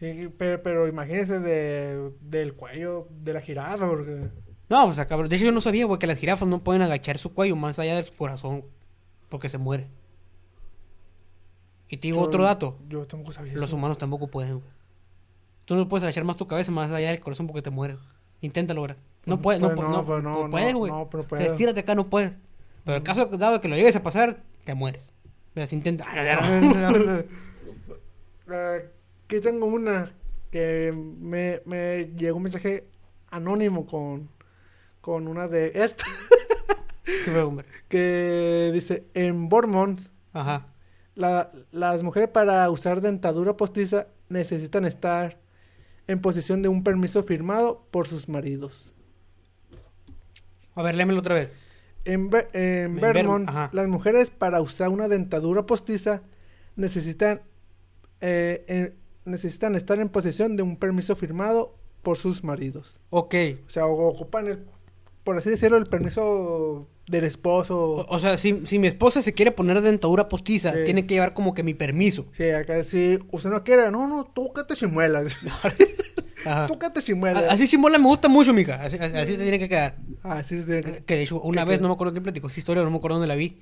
[0.00, 4.26] Pero, pero imagínese de, del cuello de la jirafa, porque...
[4.72, 5.28] No, o sea, cabrón.
[5.28, 7.78] De hecho, yo no sabía, güey, que las jirafas no pueden agachar su cuello más
[7.78, 8.64] allá de su corazón.
[9.28, 9.86] Porque se muere.
[11.88, 12.78] Y te digo Yo- otro dato.
[12.88, 13.76] Yo tampoco sabía Los eso.
[13.76, 14.70] humanos tampoco pueden, güey.
[15.66, 17.98] Tú no puedes agachar más tu cabeza más allá del corazón porque te mueres.
[18.40, 18.96] Inténtalo, ¿verdad?
[19.26, 20.90] No No puedes, no, puede, pu- no, no, pero no, no, puedes, no, güey.
[20.92, 21.52] no, pero O sea, puedo.
[21.52, 22.32] estírate acá, no puedes.
[22.84, 25.02] Pero el caso dado que lo llegues a pasar, te mueres.
[25.54, 26.04] Mira, si intenta...
[26.16, 27.26] Eh,
[29.26, 30.12] Aquí tengo una
[30.50, 32.88] que me, me llegó un mensaje
[33.30, 34.28] anónimo con,
[35.02, 36.08] con una de estas
[37.26, 37.66] Qué hombre.
[37.88, 40.00] que dice en Bormont
[40.32, 40.68] Ajá.
[41.14, 45.38] la- las mujeres para usar dentadura postiza necesitan estar
[46.06, 48.94] en posición de un permiso firmado por sus maridos.
[50.74, 51.50] A ver, léemelo otra vez.
[52.04, 56.22] En, En Vermont, Ver- las mujeres para usar una dentadura postiza
[56.76, 57.42] necesitan,
[58.20, 62.98] eh, en- necesitan estar en posesión de un permiso firmado por sus maridos.
[63.10, 63.34] Ok.
[63.66, 64.66] O sea, ocupan, el,
[65.24, 67.78] por así decirlo, el permiso del esposo.
[67.92, 70.78] O, o sea, si, si mi esposa se quiere poner dentadura postiza, Sí.
[70.84, 72.26] tiene que llevar como que mi permiso.
[72.32, 75.36] Sí, acá si usted no quiere, no, no, tú que te chimuelas.
[76.44, 76.66] Ajá.
[76.66, 77.44] tú que te A- chimuelas.
[77.48, 78.82] Así chimola me gusta mucho, mija.
[78.82, 79.96] Así, así- así te tiene que quedar.
[80.24, 82.48] Así se tiene que- Que de hecho, una ¿Qué vez, no me acuerdo quién platicó
[82.48, 83.58] esta historia, no me acuerdo dónde la vi.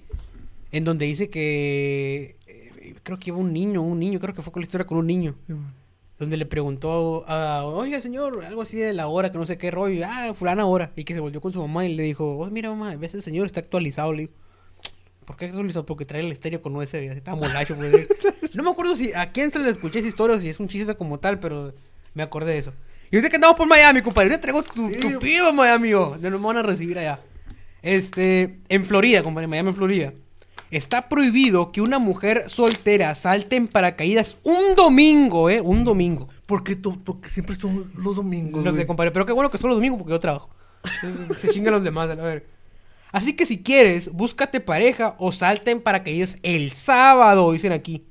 [0.73, 2.37] En donde dice que.
[2.47, 4.97] eh, creo que iba un niño, un niño, creo que fue con la historia con
[4.99, 5.35] un niño.
[6.21, 7.65] Donde le preguntó a.
[7.65, 10.05] Oiga, señor, algo así de la hora, que no sé qué rollo.
[10.07, 10.93] Ah, fulana hora.
[10.95, 13.23] Y que se volvió con su mamá y le dijo: Oye, mira, mamá, ves el
[13.23, 14.13] señor está actualizado.
[14.13, 14.35] Le digo.
[15.25, 15.87] ¿Por qué actualizado?
[15.87, 17.09] Porque trae el estéreo con USB.
[17.09, 18.07] Así estaba molacho, pues.
[18.53, 20.69] No me acuerdo si a quién se le escuché esa historia o si es un
[20.69, 21.73] chiste como tal, pero
[22.13, 22.73] me acordé de eso.
[23.11, 26.43] Y ahorita que andamos por Miami, compadre, yo traigo tu, tu pido, Miami, oh, nos
[26.43, 27.21] van a recibir allá.
[27.81, 30.13] Este, en Florida, compadre, Miami, en Florida.
[30.71, 35.61] Está prohibido que una mujer soltera salte en paracaídas un domingo, ¿eh?
[35.61, 36.29] Un domingo.
[36.47, 38.63] Porque, tú, porque siempre son los domingos.
[38.63, 38.87] No sé, güey.
[38.87, 40.49] compadre, pero qué bueno que son los domingos porque yo trabajo.
[41.41, 42.47] Se chingan los demás, a ver.
[43.13, 48.05] Así que si quieres, búscate pareja o salta en paracaídas el sábado, dicen aquí.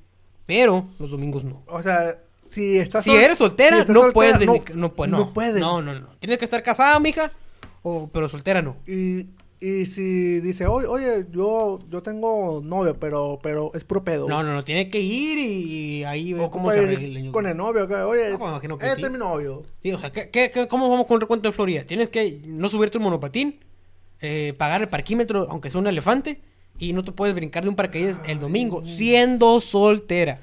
[0.45, 1.63] Pero los domingos no.
[1.67, 2.17] O sea,
[2.49, 5.17] si estás Si sol- eres soltera, si estás no soltera, puedes no, no.
[5.17, 5.61] no puedes.
[5.61, 6.07] No, no, no.
[6.19, 7.31] Tienes que estar casada, mija.
[7.83, 8.75] O, pero soltera no.
[8.87, 9.27] Y,
[9.61, 14.27] y si dice, oye, oye, yo, yo tengo novio, pero, pero es puro pedo.
[14.27, 14.63] No, no, no.
[14.63, 17.31] Tiene que ir y, y ahí ver O cómo se arregla.
[17.31, 19.05] con el novio, que, oye, No, que este sí.
[19.05, 19.63] es mi novio.
[19.81, 21.83] Sí, o sea, ¿qué, qué, qué- cómo vamos con el recuento de Florida?
[21.83, 23.59] Tienes que no subirte un monopatín,
[24.21, 26.39] eh, pagar el parquímetro, aunque sea un elefante,
[26.77, 30.39] y no te puedes brincar de un paracaídas el domingo, siendo soltera.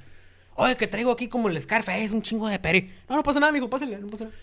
[0.57, 2.91] Oye, que traigo aquí como el Scarface, es un chingo de peri.
[3.09, 4.37] No, no pasa nada, mijo, pásale, no pasa nada.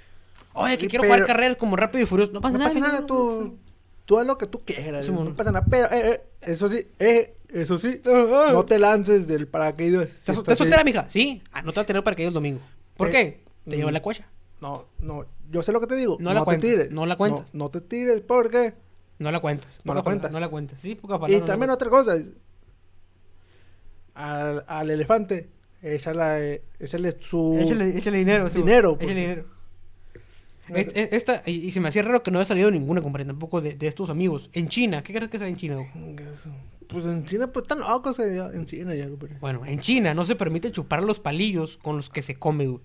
[0.55, 2.31] Oye, que quiero pero- jugar carreras como rápido y furioso.
[2.31, 3.57] No pasa No nada, pasa nada, tú,
[4.05, 5.05] tú haz lo que tú quieras.
[5.05, 9.27] Sí, no pasa nada, pero, eh, eh, eso sí, eh, eso sí, no te lances
[9.27, 10.09] del paracaídas.
[10.09, 11.09] si ¿Estás, estás estás soltera, mija?
[11.09, 11.41] Sí.
[11.51, 12.59] Ah, no te va a tener paracaídas el domingo.
[12.97, 13.43] ¿Por Eh, qué?
[13.69, 13.79] Te mm.
[13.79, 14.27] lleva la cuacha.
[14.61, 16.17] No, no, yo sé lo que te digo.
[16.19, 16.91] No No, la te cuentas, tires.
[16.91, 17.53] no la cuentas.
[17.53, 18.73] No, no te tires, porque.
[19.19, 19.69] No la cuentas.
[19.83, 20.31] No la palabra, cuentas.
[20.31, 20.81] No la cuentas.
[20.81, 21.39] Sí, poca Y palabra.
[21.39, 22.15] la también otra cosa.
[24.15, 25.49] Al, al elefante,
[25.81, 27.57] échale, échale su.
[27.59, 28.49] Échale, échale dinero.
[28.49, 29.45] sí, Dinero, Échale pues.
[30.67, 30.89] Dinero.
[30.89, 33.25] Es- es- Esta, y, y se me hacía raro que no haya salido ninguna, compadre,
[33.25, 34.49] tampoco de, de estos amigos.
[34.53, 35.77] En China, ¿qué crees que está en China?
[36.87, 39.37] Pues en China, pues están locos allá, en China ya, compadre.
[39.39, 42.81] Bueno, en China no se permite chupar los palillos con los que se come, güey.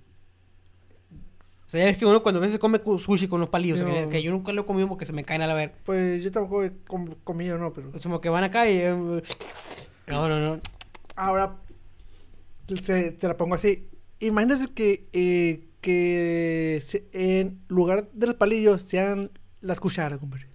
[1.66, 3.92] O sea, ya ves que uno cuando a veces come sushi con los palillos, No.
[3.92, 5.74] que, que yo nunca lo he comido porque se me caen a la ver.
[5.84, 7.90] Pues yo tampoco he com- comido, no, pero.
[7.94, 8.78] Es como que van acá y...
[8.78, 8.90] eh,
[10.06, 10.60] no, no, no.
[11.14, 11.56] Ahora,
[12.82, 13.86] se, se la pongo así.
[14.20, 20.48] Imagínense que, eh, que se- en lugar de los palillos sean las cucharas, compadre.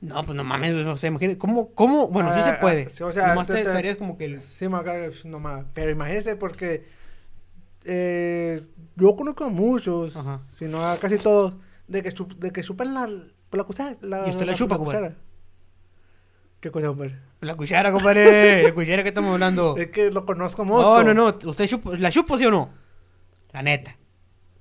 [0.00, 2.06] No, pues no mames, o sea, imagínate, ¿cómo, cómo?
[2.08, 2.88] Bueno, sí Ah, se ah, puede.
[2.90, 4.26] sí, o sea, Nomás te- estarías como que...
[4.26, 4.66] el- Sí,
[5.24, 5.64] no más.
[5.74, 6.86] Pero imagínense porque
[7.84, 8.62] eh,
[8.96, 10.42] yo conozco a muchos, Ajá.
[10.52, 11.54] si no a casi todos,
[11.88, 13.96] de que, chup- de que chupan la, la cuchara.
[14.00, 14.98] La, ¿Y usted la chupa, compadre?
[15.00, 15.16] cuchara.
[16.60, 17.18] ¿Qué cosa, compadre?
[17.40, 18.62] La cuchara, compadre.
[18.62, 19.76] la cuchara que estamos hablando.
[19.78, 21.04] Es que lo conozco No, mucho.
[21.04, 21.38] no, no.
[21.50, 22.70] ¿Usted chupa, la chupa sí o no?
[23.52, 23.96] La neta.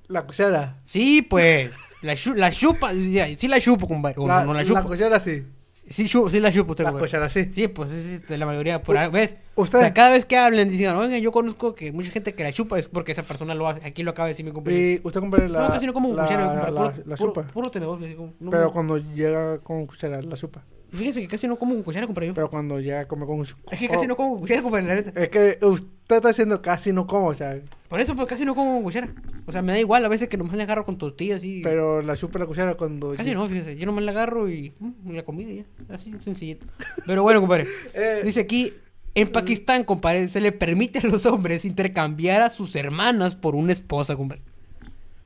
[0.07, 0.77] La cuchara.
[0.85, 1.71] Sí, pues.
[2.01, 2.91] La, la chupa.
[2.93, 4.15] Sí la chupo, compadre.
[4.25, 4.83] La, no, la la chupo.
[4.83, 5.43] cuchara sí.
[5.89, 7.07] Sí, chupo, sí la chupo usted, La compadre.
[7.09, 7.47] cuchara sí.
[7.51, 8.81] Sí, pues sí, sí, la mayoría.
[8.81, 9.35] Por ahí, ¿Ves?
[9.55, 12.43] Usted- O sea, cada vez que hablen, dicen, oiga, yo conozco que mucha gente que
[12.43, 13.85] la chupa es porque esa persona lo hace.
[13.87, 14.83] Aquí lo acaba de decir mi compañero.
[14.83, 16.71] Y usted, compadre, la, no, casi no como la, cuchara, compadre.
[16.71, 17.43] la, Puro, la puro- chupa.
[17.47, 17.99] puro tenedor.
[18.15, 18.71] como- no, Pero no.
[18.73, 20.61] cuando llega con cuchara, la chupa.
[20.89, 22.33] Fíjense que casi no como con cuchara, compadre.
[22.33, 24.95] Pero cuando llega come con Es que casi oh, no como con cuchara, compadre, la
[24.95, 25.19] neta.
[25.21, 28.55] Es que usted está diciendo casi no como, o sea, Por eso, pues casi no
[28.55, 29.13] como con cuchara.
[29.45, 31.61] O sea, me da igual a veces que nomás le agarro con tortillas y...
[31.61, 33.15] pero la chupa la cuchara cuando...
[33.15, 33.75] Casi no, fíjese.
[33.77, 34.73] Yo nomás la agarro y...
[34.79, 35.93] mm, la comida y ya.
[35.93, 36.65] Así, sencillito.
[37.05, 37.67] Pero bueno, compadre.
[37.93, 38.73] Eh, Dice aquí...
[39.15, 43.73] En Pakistán, compadre, se le permite a los hombres intercambiar a sus hermanas por una
[43.73, 44.43] esposa, compadre.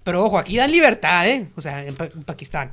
[0.03, 1.49] Pero ojo, aquí dan libertad, ¿eh?
[1.57, 2.71] O sea, en, Pa- en Pakistán.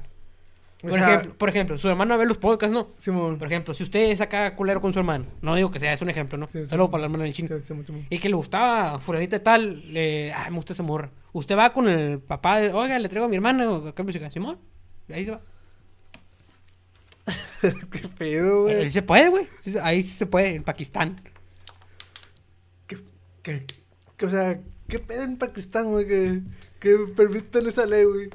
[0.80, 2.86] Por, sea, ejemplo, por ejemplo, su hermano ve los podcasts, ¿no?
[3.00, 3.36] Simón.
[3.38, 6.08] Por ejemplo, si usted saca culero con su hermano, no digo que sea, es un
[6.10, 6.46] ejemplo, ¿no?
[6.52, 6.66] Sí, sí.
[6.68, 7.58] Saludos para la hermana del Sí, chino.
[7.66, 8.06] Simón.
[8.08, 11.10] Y que le gustaba fulanita tal, le, ay, me gusta esa morra.
[11.32, 14.30] Usted va con el papá, de, oiga, le traigo a mi hermano, ¿qué música?
[14.30, 14.58] Simón,
[15.08, 15.40] y ahí se va.
[17.60, 18.90] Qué pedo, Ahí güey.
[18.90, 19.46] se puede, güey.
[19.60, 21.20] Sí ahí sí se puede, en Pakistán.
[22.86, 22.96] ¿Qué,
[23.42, 23.66] qué,
[24.16, 26.40] qué- o sea, qué pedo en Pakistán, güey, que,
[26.80, 28.30] que permiten esa ley, güey.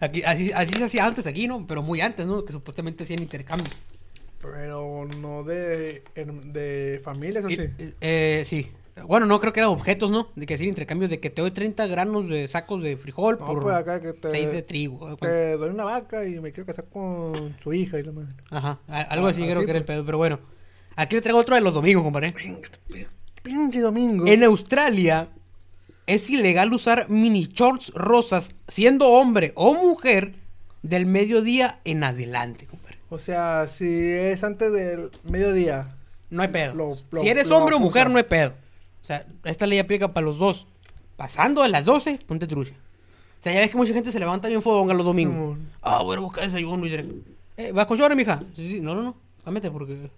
[0.00, 1.66] Aquí, así, así se hacía antes aquí, ¿no?
[1.66, 2.44] Pero muy antes, ¿no?
[2.44, 3.66] Que supuestamente hacían intercambio.
[4.40, 7.56] Pero no de, de familias, ¿o sí?
[7.60, 8.70] eh, eh, sí.
[9.06, 10.28] Bueno, no creo que eran objetos, ¿no?
[10.36, 13.44] De que hacían intercambios de que te doy 30 granos de sacos de frijol No,
[13.44, 15.14] por pues acá que te, 6 de trigo.
[15.16, 18.32] te doy una vaca y me quiero casar con su hija y la madre.
[18.50, 19.96] Ajá, algo Ah, así creo así, que era el pues.
[19.96, 20.40] pedo, pero bueno.
[20.94, 22.28] Aquí le traigo otro de los domingos, compadre.
[22.28, 23.06] Este
[23.42, 24.26] Pinche domingo.
[24.26, 25.28] En Australia
[26.06, 30.34] es ilegal usar mini shorts rosas siendo hombre o mujer
[30.82, 32.98] del mediodía en adelante, compadre.
[33.08, 35.96] O sea, si es antes del mediodía.
[36.30, 36.74] No hay pedo.
[36.74, 38.52] Lo- lo- si eres hombre o mujer, no hay pedo.
[39.02, 40.66] O sea, esta ley aplica para los dos.
[41.16, 42.74] Pasando a las 12, ponte trucha.
[43.40, 45.56] O sea, ya ves que mucha gente se levanta bien fodonga los domingos.
[45.82, 47.22] Ah, voy a buscar desayuno y
[47.56, 48.42] eh, ¿vas con chores, mija?
[48.54, 50.10] Sí, sí, no, no, no, cámete porque...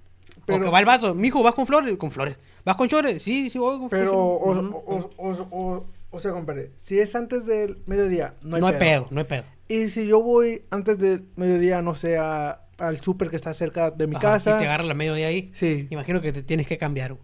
[0.47, 1.97] Pero- Porque va el vato, mijo, ¿vas con flores?
[1.97, 2.37] Con flores.
[2.65, 3.23] ¿Vas con chores?
[3.23, 7.15] Sí, sí, voy con Pero, con o, o, o, o, o sea, compadre, si es
[7.15, 8.81] antes del mediodía, no hay, no hay pedo.
[8.81, 9.45] pedo, no hay pedo.
[9.69, 13.91] Y si yo voy antes del mediodía, no sé, a- al súper que está cerca
[13.91, 14.57] de mi Ajá, casa.
[14.57, 15.51] Y te agarra la medio de ahí.
[15.53, 15.87] Sí.
[15.91, 17.23] Imagino que te tienes que cambiar, güey.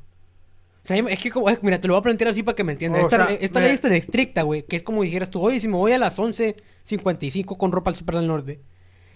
[0.83, 2.65] O sea, es que como, es- mira, te lo voy a plantear así para que
[2.65, 3.03] me entiendas.
[3.05, 5.61] Esta, sea, esta me- ley es tan estricta, güey, que es como dijeras tú, oye,
[5.61, 8.61] si me voy a las 11.55 con ropa al Super del Norte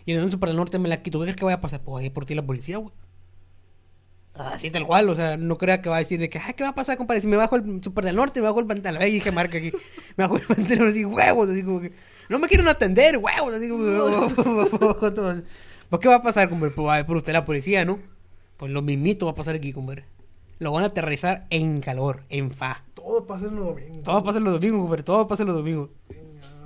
[0.06, 1.82] y en el Super del Norte me la quito, ¿qué crees que vaya a pasar?
[1.82, 2.92] Pues ahí por ti la policía, güey.
[4.38, 6.62] Así tal cual, o sea, no crea que va a decir de que, ah, ¿qué
[6.62, 7.20] va a pasar, compadre?
[7.20, 9.72] Si me bajo el Super del Norte, me bajo el pantalón, ahí dije marca aquí,
[10.16, 11.92] me bajo el pantalón así, huevos, así como que,
[12.28, 15.42] no me quieren atender, huevos, así como que,
[15.90, 16.74] ¿Pues qué va a pasar, compadre?
[16.74, 17.98] Pues va por usted la policía, ¿no?
[18.58, 20.04] Pues lo mismito va a pasar aquí, compadre.
[20.58, 22.84] Lo van a aterrizar en calor, en fa.
[22.94, 24.02] Todo pasa en los domingos.
[24.02, 25.90] Todo pasa los domingos, compadre, todo pasa los domingos.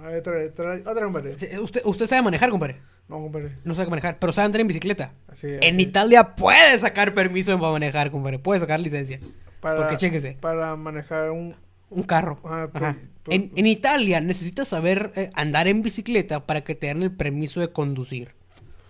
[0.03, 1.35] A ver, trae, trae, otra, compadre.
[1.61, 2.81] Usted, usted sabe manejar, compadre.
[3.09, 3.57] No, compadre.
[3.65, 5.13] No sabe manejar, pero sabe andar en bicicleta.
[5.29, 5.83] Así, En así.
[5.83, 8.39] Italia puede sacar permiso para manejar, compadre.
[8.39, 9.21] Puede sacar licencia.
[9.61, 10.37] Para, Porque chéquese.
[10.41, 11.55] Para manejar un.
[11.91, 12.39] Un carro.
[12.45, 12.97] Ah, pues, Ajá.
[13.23, 17.11] pues, En, en Italia necesitas saber eh, andar en bicicleta para que te den el
[17.13, 18.35] permiso de conducir.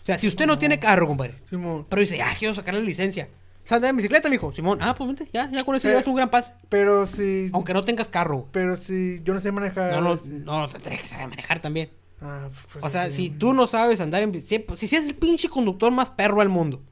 [0.00, 1.86] O sea, si usted no tiene carro, compadre, Simón.
[1.88, 3.28] pero dice, ah, quiero sacar la licencia.
[3.64, 4.52] ¿Sabes andar en bicicleta, mijo?
[4.52, 6.50] Simón, ah, pues vente, ya, ya con eso llevas un gran paso.
[6.68, 7.50] Pero si.
[7.52, 8.48] Aunque no tengas carro.
[8.52, 9.90] Pero si yo no sé manejar.
[9.92, 11.90] No, no, no, no, te que saber manejar también.
[12.22, 13.16] Ah, pues O sea, sí.
[13.16, 16.38] si tú no sabes andar en bicicleta, si, si eres el pinche conductor más perro
[16.38, 16.82] del mundo,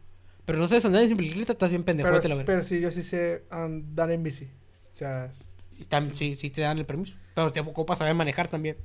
[0.44, 3.02] pero no sabes andar en bicicleta, estás bien pendejo, Pero, la pero si yo sí
[3.02, 4.44] sé andar en bici.
[4.90, 5.30] O sea.
[5.78, 7.16] Y tam- sí, sí te dan el permiso.
[7.34, 8.76] Pero te ocupas saber manejar también.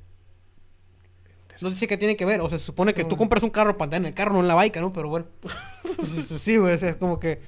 [1.62, 2.42] No sé si que tiene que ver.
[2.42, 3.18] O sea, se supone que tú Mm.
[3.18, 4.92] compras un carro para andar en el carro, no en la baica, ¿no?
[4.94, 5.26] Pero bueno.
[5.42, 6.74] Pues, pues, sí, güey.
[6.74, 7.40] O sea, es como que.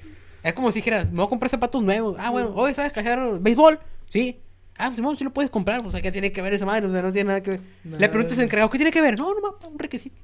[0.42, 2.16] Es como si dijeras, me voy a comprar zapatos nuevos.
[2.18, 3.78] Ah, bueno, oye, ¿sabes cajar béisbol?
[4.08, 4.40] Sí.
[4.78, 5.84] Ah, Simón, sí lo puedes comprar.
[5.84, 6.86] O sea, ¿qué tiene que ver esa madre?
[6.86, 7.60] O sea, no tiene nada que ver.
[7.84, 8.10] Le Nada.
[8.10, 9.18] preguntas al encargado, ¿qué tiene que ver?
[9.18, 10.16] No, no, un requisito.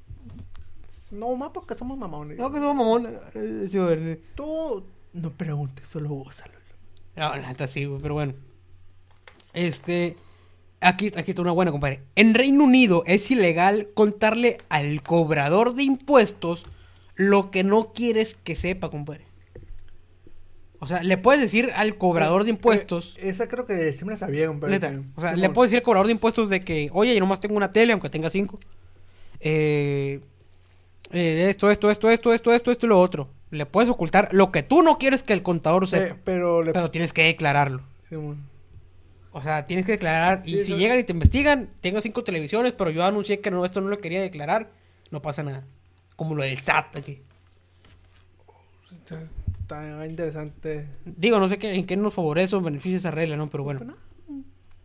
[1.11, 2.37] No más porque somos mamones.
[2.37, 3.19] No, que somos mamón.
[3.35, 4.19] Eh, Sí, güey.
[4.35, 6.53] Tú no preguntes, solo gózalo.
[7.15, 8.33] No, neta sí, güey, pero bueno.
[9.53, 10.17] Este.
[10.81, 12.03] Aquí, aquí está una buena, compadre.
[12.15, 16.65] En Reino Unido es ilegal contarle al cobrador de impuestos
[17.15, 19.25] lo que no quieres que sepa, compadre.
[20.79, 23.15] O sea, le puedes decir al cobrador de impuestos.
[23.17, 24.73] Eh, esa creo que siempre la sabía, compadre.
[24.73, 27.19] neta, que- o sea, le puedes decir al cobrador de impuestos de que, oye, yo
[27.19, 28.59] nomás tengo una tele, aunque tenga cinco.
[29.39, 30.19] Eh,
[31.11, 33.29] eh, esto, esto, esto, esto, esto, esto, esto y lo otro.
[33.51, 36.15] Le puedes ocultar lo que tú no quieres que el contador sepa.
[36.15, 36.73] Eh, pero le...
[36.73, 37.81] Pero tienes que declararlo.
[38.09, 38.43] Simón.
[39.31, 40.41] O sea, tienes que declarar.
[40.45, 43.63] Y Sí, si llegan y te investigan, tengo cinco televisiones, pero yo anuncié que no,
[43.65, 44.71] esto no lo quería declarar,
[45.11, 45.63] no pasa nada.
[46.15, 47.21] Como lo del SAT aquí.
[49.65, 50.87] Está interesante.
[51.05, 53.47] Digo, no sé qué, en qué nos favorece o beneficia esa regla, ¿no?
[53.49, 53.81] Pero bueno.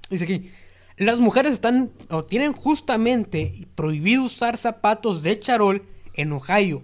[0.08, 0.50] Dice aquí.
[0.96, 5.82] Las mujeres están o tienen justamente prohibido usar zapatos de charol
[6.14, 6.82] en Ohio,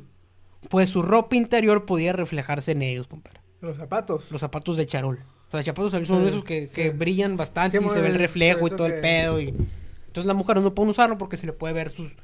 [0.70, 3.40] pues su ropa interior podía reflejarse en ellos, compadre.
[3.60, 4.30] Los zapatos.
[4.30, 5.18] Los zapatos de charol.
[5.18, 6.88] O sea, los zapatos son Sí, esos que, que sí.
[6.90, 9.38] brillan bastante Sí, y se ve el reflejo y todo el pedo.
[9.40, 9.48] Y...
[9.48, 12.14] Entonces las mujeres no pueden usarlo porque se le puede ver sus,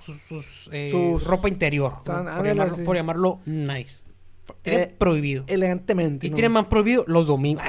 [0.00, 1.92] sus, sus, eh, Sus- ropa interior.
[1.96, 2.02] ¿no?
[2.02, 2.82] San- por, ándale, llamarlo, sí.
[2.82, 4.02] por llamarlo nice.
[4.62, 5.44] Tiene Eh, prohibido.
[5.46, 6.26] Elegantemente.
[6.26, 6.34] y ¿no?
[6.36, 7.62] tiene más prohibido los domingos.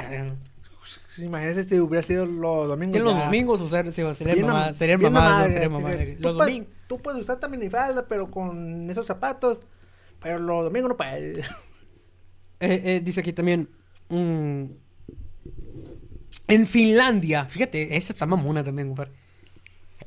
[1.18, 2.92] Imagínese si hubiera sido los domingos.
[2.92, 3.24] Tiene los ya.
[3.26, 5.90] domingos, o sea, sí, sería mamá, am- sería mamá, sería mamá.
[5.90, 6.68] Los tú, puedes, domingos.
[6.86, 9.58] tú puedes usar también minifalda, pero con esos zapatos.
[10.22, 11.46] Pero los domingos no puedes.
[12.62, 13.70] Eh, eh, dice aquí también.
[14.10, 14.64] mm,
[16.48, 19.12] en Finlandia, fíjate, esa está mamona también, compadre.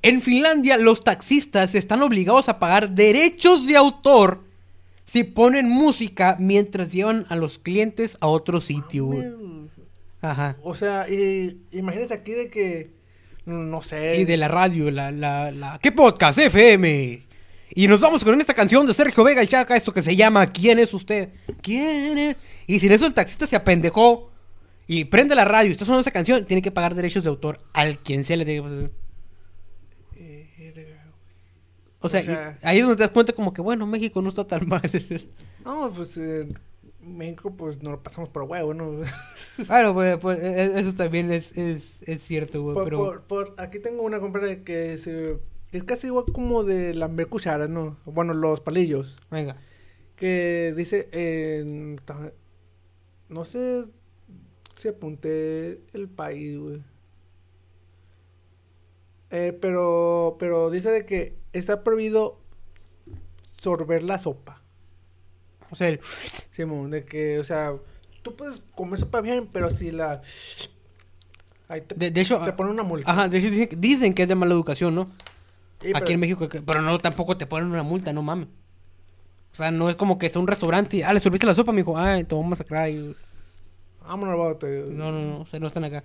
[0.02, 4.44] En Finlandia, los taxistas están obligados a pagar derechos de autor
[5.14, 9.06] si ponen música mientras llevan a los clientes a otro sitio.
[9.06, 9.24] güey.
[10.22, 10.58] Ajá.
[10.64, 12.90] O sea, y, imagínate aquí de que.
[13.46, 14.16] No sé.
[14.16, 15.78] Sí, de la radio, la, la, la...
[15.84, 16.40] ¿Qué podcast?
[16.40, 17.28] FM.
[17.76, 20.48] Y nos vamos con esta canción de Sergio Vega el Chaca, esto que se llama
[20.48, 21.30] ¿Quién es usted?
[21.62, 22.36] ¿Quién es?
[22.66, 24.32] Y sin eso el taxista se apendejó
[24.88, 27.60] y prende la radio y está sonando esa canción, tiene que pagar derechos de autor
[27.74, 28.92] al quien sea le tiene que pasar.
[30.16, 30.44] Eh,
[32.04, 34.22] O sea, O sea- y ahí es donde te das cuenta como que, bueno, México
[34.22, 34.82] no está tan mal.
[35.66, 36.58] No, pues en
[37.02, 39.02] México, pues nos lo pasamos por huevo, ¿no?
[39.66, 42.98] claro, pues, pues, e- eso también es, es, es cierto, güey, por, pero...
[42.98, 45.38] por- por- aquí tengo una compra que es, eh,
[45.72, 47.98] es casi igual como de la cuchara, ¿no?
[48.06, 49.18] Bueno, los palillos.
[49.32, 49.58] Venga.
[50.16, 51.10] Que dice,
[53.30, 53.86] no sé
[54.76, 56.82] si apunté el país, güey.
[59.32, 62.40] Eh, pero, pero dice de que está prohibido
[63.60, 64.62] sorber la sopa.
[65.72, 66.00] O sea, el-
[66.52, 67.74] Simón, de que, o sea,
[68.22, 70.22] tú puedes comer sopa bien, pero si la...
[71.70, 72.40] Ahí te, de, de hecho...
[72.44, 73.10] te ponen una multa.
[73.10, 75.06] Ajá, de hecho dicen, dicen que es de mala educación, ¿no?
[75.82, 78.48] Sí, Aquí pero- en México, pero no, tampoco te ponen una multa, no mames.
[79.52, 81.72] O sea, no es como que está un restaurante y, ah, le serviste la sopa,
[81.72, 82.90] me dijo, ah, te vamos a masacrar.
[82.90, 83.16] Y...
[84.02, 84.86] Vámonos, bote.
[84.90, 86.04] No, no, no, o sea, no están acá.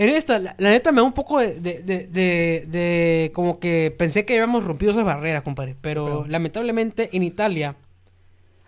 [0.00, 4.24] En esta, la, la neta me da un poco de, de, de, como que pensé
[4.24, 5.76] que habíamos rompido esas barreras, compadre.
[5.80, 7.76] Pero Pero- lamentablemente en Italia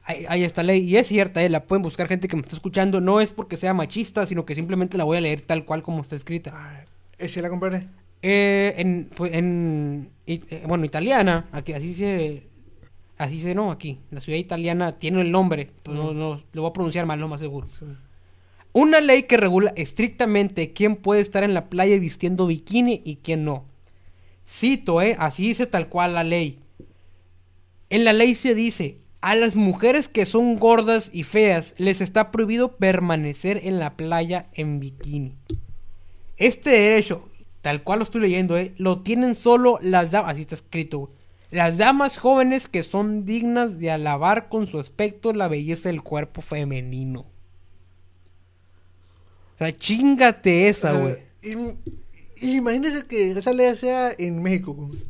[0.05, 2.55] hay, hay esta ley y es cierta, eh, la pueden buscar gente que me está
[2.55, 3.01] escuchando.
[3.01, 6.03] No es porque sea machista, sino que simplemente la voy a leer tal cual como
[6.03, 6.53] está escrita.
[6.55, 6.85] Ay,
[7.19, 7.87] Échela, compadre.
[8.21, 12.47] Eh, en, pues, en eh, bueno, italiana, aquí así se,
[13.17, 16.15] así se, no, aquí, la ciudad italiana tiene el nombre, pues no, Ujú.
[16.15, 17.67] no, lo voy a pronunciar mal, lo más seguro.
[17.69, 17.87] Sí.
[18.75, 23.45] Una ley que regula estrictamente quién puede estar en la playa vistiendo bikini y quién
[23.45, 23.67] no.
[24.49, 26.59] Cito, eh, así dice tal cual la ley.
[27.91, 32.31] En la ley se dice, a las mujeres que son gordas y feas les está
[32.31, 35.37] prohibido permanecer en la playa en bikini.
[36.39, 37.29] Este derecho,
[37.61, 41.11] tal cual lo estoy leyendo, eh, lo tienen solo las damas, así está escrito,
[41.51, 46.41] las damas jóvenes que son dignas de alabar con su aspecto la belleza del cuerpo
[46.41, 47.32] femenino.
[49.63, 51.15] Sea, chingate esa, güey.
[51.43, 51.75] Eh,
[52.41, 54.73] y- y imagínese que esa ley sea en México.
[54.75, 55.01] güey.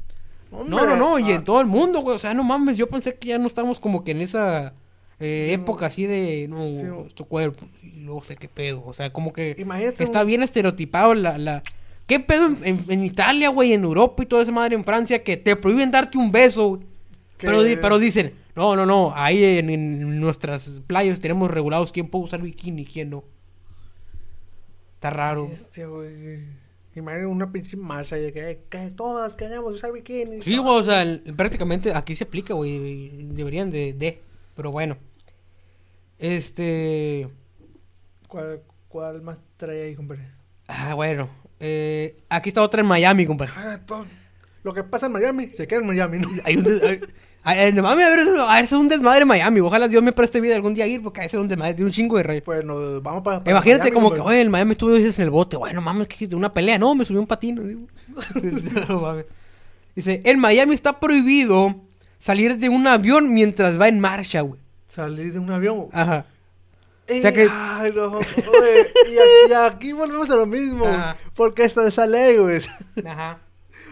[0.69, 2.15] No, no, no, y ah, en todo el mundo, güey.
[2.17, 4.75] O sea, no mames, yo pensé que ya no estamos como que en esa
[5.19, 8.83] eh, Sí, época así de, no, sí, tu cuerpo, y luego sé qué pedo.
[8.85, 11.39] O sea, como que Imagínate está un- bien estereotipado la...
[11.39, 11.63] la...
[12.07, 15.23] ¿Qué pedo en, en- en Italia, güey, en Europa y toda esa madre en Francia
[15.23, 16.83] que te prohíben darte un beso, güey?
[17.39, 22.09] Pero, di- pero dicen, no, no, no, ahí en, en nuestras playas tenemos regulados quién
[22.09, 23.25] puede usar bikini y quién no.
[25.03, 25.49] Está raro.
[25.53, 26.45] Este, güey.
[26.95, 30.41] Imagínate una pinche marcha de que, que todas queremos usar bikini.
[30.43, 33.11] Sí, güey, o sea, el- prácticamente aquí se aplica, güey.
[33.33, 34.23] Deberían de, de.
[34.55, 34.97] Pero bueno.
[36.21, 37.29] Este.
[38.29, 40.29] ¿Cuál, ¿Cuál más trae ahí, compadre?
[40.69, 41.29] Ah, bueno.
[41.59, 43.53] Eh, aquí está otra en Miami, compadre.
[43.57, 44.07] Ah, todo-
[44.63, 46.29] Lo que pasa en Miami, se queda en Miami, ¿no?
[46.45, 47.01] Hay un hay-
[47.45, 49.61] a ver, eso- a ver, es un desmadre en Miami.
[49.61, 51.75] Ojalá Dios me preste vida algún día a ir porque ese es un desmadre.
[51.75, 52.41] Tiene un chingo de rey.
[52.41, 53.41] Pues nos vamos para.
[53.41, 54.37] para Imagínate Miami, como que, compadre.
[54.37, 55.57] oye, el Miami estuvo dos veces en el bote.
[55.57, 56.79] Bueno, mames, que de una pelea.
[56.79, 57.27] No, me subió un
[57.67, 57.87] digo.
[58.89, 59.27] No mames.
[59.97, 61.75] Dice, en Miami está prohibido
[62.19, 64.61] salir de un avión mientras va en marcha, güey.
[64.89, 65.89] Salir de un avión.
[65.93, 66.27] Ajá.
[67.09, 68.19] Ey, sea que- Ay, no.
[68.19, 68.23] Oye,
[69.11, 70.87] y, a- y aquí volvemos a lo mismo.
[70.87, 71.17] Ajá.
[71.35, 72.61] Porque esta de esa ley, güey.
[73.05, 73.41] Ajá.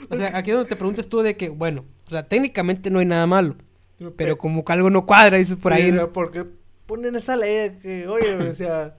[0.08, 2.98] O sea, aquí es donde te preguntas tú de que, bueno, O sea, técnicamente no
[2.98, 3.54] hay nada malo.
[3.98, 5.92] Pero, Pero como que algo no cuadra, dices por ahí.
[5.92, 6.12] ¿no?
[6.12, 6.44] Porque
[6.86, 8.96] ponen esa ley que, oye, o sea,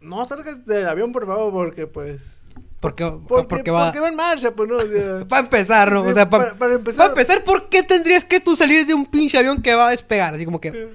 [0.00, 2.34] no salgas del avión, por favor, porque pues.
[2.80, 3.86] Porque, Porque, porque va.
[3.86, 4.76] porque va en marcha, pues no.
[4.76, 6.02] O sea, Para empezar, ¿no?
[6.02, 8.94] O sea, pa- para- para empezar- para empezar, ¿por qué tendrías que tú salir de
[8.94, 10.34] un pinche avión que va a despegar?
[10.34, 10.90] Así como que.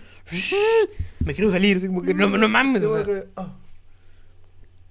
[1.20, 2.84] Me quiero salir, así como que no, no mames.
[2.84, 3.56] O sea, ah,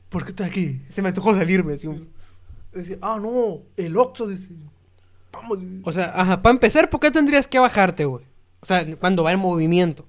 [0.09, 0.82] ¿Por qué estás aquí?
[0.90, 1.74] se me antojó salirme.
[1.74, 2.00] así como-
[2.74, 4.48] Dice, ah, no, el Oxxo, dice.
[5.33, 5.59] Vamos.
[5.85, 8.24] O sea, ajá, para empezar, ¿por qué tendrías que bajarte, güey?
[8.61, 10.07] O sea, cuando va en movimiento.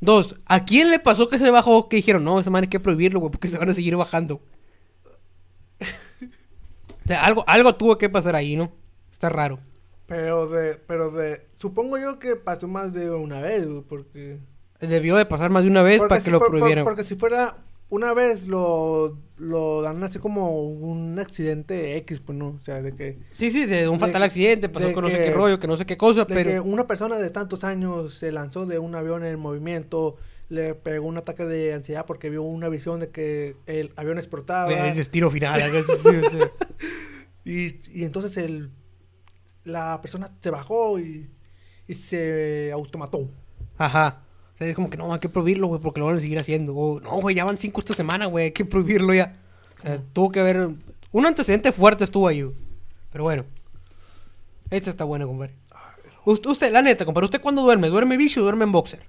[0.00, 2.80] Dos, ¿a quién le pasó que se bajó que dijeron, no, esa madre hay que
[2.80, 4.40] prohibirlo, güey, porque se van a seguir bajando?
[5.80, 8.72] O sea, algo, algo tuvo que pasar ahí, ¿no?
[9.12, 9.58] Está raro.
[10.06, 14.38] Pero de, pero de, supongo yo que pasó más de una vez, güey, porque...
[14.80, 16.84] Debió de pasar más de una vez porque para que si lo por- por- prohibieran.
[16.84, 17.56] porque si fuera
[17.90, 22.94] una vez lo, lo dan así como un accidente X, pues no, o sea, de
[22.94, 25.66] que, Sí, sí, de un de- fatal accidente, pasó con no sé qué rollo, que
[25.66, 26.50] no sé qué cosa, de pero...
[26.50, 30.16] que una persona de tantos años se lanzó de un avión en movimiento,
[30.48, 34.72] le pegó un ataque de ansiedad porque vio una visión de que el avión explotaba.
[34.88, 35.60] El destino final.
[35.60, 36.38] sí, sí.
[37.44, 38.70] Y, y entonces el,
[39.64, 41.30] la persona se bajó y,
[41.88, 43.30] y se automató.
[43.78, 44.22] Ajá.
[44.60, 46.74] Sea, es como que no, hay que prohibirlo, güey, porque lo van a seguir haciendo.
[46.76, 49.36] O, no, güey, ya van cinco esta semana, güey, hay que prohibirlo ya.
[49.76, 50.68] O sea, tuvo que haber...
[51.12, 52.54] Un antecedente fuerte estuvo ahí, güey.
[53.10, 53.44] Pero bueno.
[54.70, 55.54] Esta está buena, compadre.
[56.26, 57.88] Usted, usted, la neta, compadre, ¿usted cuándo duerme?
[57.88, 59.00] ¿Duerme bicho o duerme en boxer?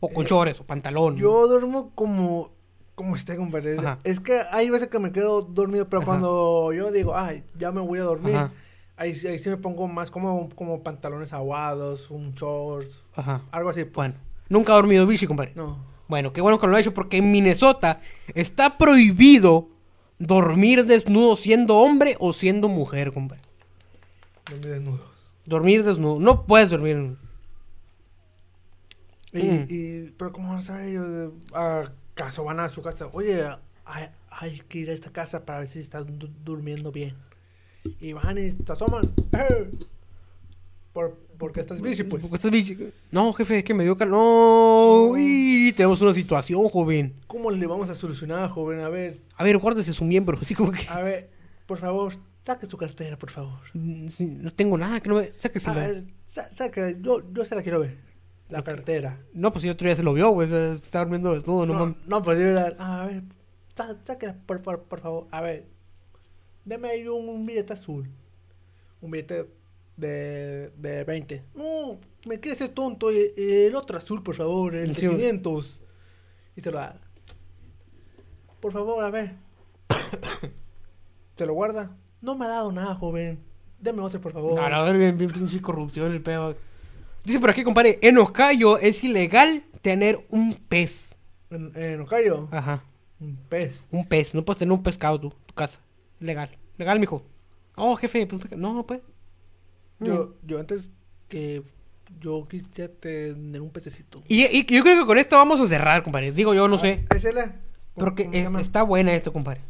[0.00, 1.16] O con chores, o pantalón.
[1.16, 2.50] Yo duermo como,
[2.96, 3.74] como esté, compadre.
[3.74, 4.00] Es- Ajá.
[4.04, 6.06] Es que hay veces que me quedo dormido, pero Ajá.
[6.06, 8.52] cuando yo digo, ay, ya me voy a dormir, Ajá.
[8.96, 13.42] Ahí, sí- ahí sí me pongo más como, como pantalones aguados, un shorts, Ajá.
[13.50, 13.84] algo así.
[13.84, 13.94] Pues.
[13.94, 14.14] Bueno.
[14.48, 15.52] Nunca ha dormido bicho, compadre.
[15.54, 15.78] No.
[16.08, 18.00] Bueno, qué bueno que lo ha hecho porque en Minnesota
[18.34, 19.68] está prohibido
[20.18, 23.42] dormir desnudo siendo hombre o siendo mujer, compadre.
[24.50, 25.00] Dormí desnudo.
[25.46, 26.20] Dormir desnudo.
[26.20, 27.16] No puedes dormir.
[29.32, 29.66] Y, Mm.
[29.68, 31.32] y- pero ¿cómo van a saber ellos?
[31.52, 33.08] ¿Acaso van a su casa?
[33.12, 33.42] Oye,
[33.84, 37.16] hay, hay que ir a esta casa para ver si están du- durmiendo bien.
[38.00, 39.10] Y van y te asoman.
[39.32, 39.70] ¡Eh!
[40.92, 42.22] ¿Por, porque estás bici, pues.
[42.22, 42.74] Porque estás bicho.
[43.10, 44.12] No, jefe, es que me dio calor.
[44.14, 47.14] No, uy, tenemos una situación, joven.
[47.26, 48.80] ¿Cómo le vamos a solucionar, joven?
[48.80, 50.38] A ver, A ver, guárdese su miembro.
[50.42, 50.86] Así como que.
[50.88, 51.30] a ver,
[51.66, 52.14] por favor,
[52.46, 53.58] saque su cartera, por favor.
[53.74, 55.32] mm, sí, no tengo nada, que no me.
[55.38, 55.82] Sáquesela.
[55.84, 57.98] A ver, sa- saque, yo, yo se la quiero ver.
[58.50, 59.18] La cartera.
[59.32, 60.48] No, pues si el otro día se lo vio, güey.
[60.76, 63.22] Está durmiendo desnudo, no, No, no, pues digo, a ver,
[63.74, 65.26] sa- sáquela, por, por, por favor.
[65.32, 65.66] A ver,
[66.64, 68.08] deme ahí un, billete azul.
[69.00, 69.46] Un billete
[69.96, 71.42] de, de 20.
[71.54, 73.10] No, me quiere ser tonto.
[73.10, 75.08] el otro azul, por favor, el de Sí.
[75.08, 75.80] 500.
[76.56, 76.98] Y se lo da.
[78.60, 79.34] Por favor, a ver.
[81.36, 81.90] ¿Se lo guarda?
[82.20, 83.38] No me ha dado nada, joven.
[83.78, 84.58] Deme otro, por favor.
[84.58, 86.56] Ahora, a ver, bien, bien, pinche corrupción, el pedo.
[87.24, 91.14] Dice por aquí, compadre, en Ohio es ilegal tener un pez.
[91.50, 92.06] En, en
[92.50, 92.84] Ajá.
[93.20, 93.86] un pez.
[93.90, 94.34] Un pez.
[94.34, 95.78] No puedes tener un pescado tú, tu casa.
[96.24, 96.56] Legal.
[96.78, 97.22] Legal, mijo.
[97.76, 99.02] Oh, jefe, pues, no, no puede.
[100.00, 100.90] Yo, yo antes
[101.28, 101.62] que
[102.20, 104.22] yo quisiera tener un pececito.
[104.28, 106.32] Y, y yo creo que con esto vamos a cerrar, compadre.
[106.32, 107.04] Digo yo, no sé.
[107.10, 107.42] Ah, échale.
[107.94, 109.60] ¿Cómo- Porque es- está buena esto, compadre.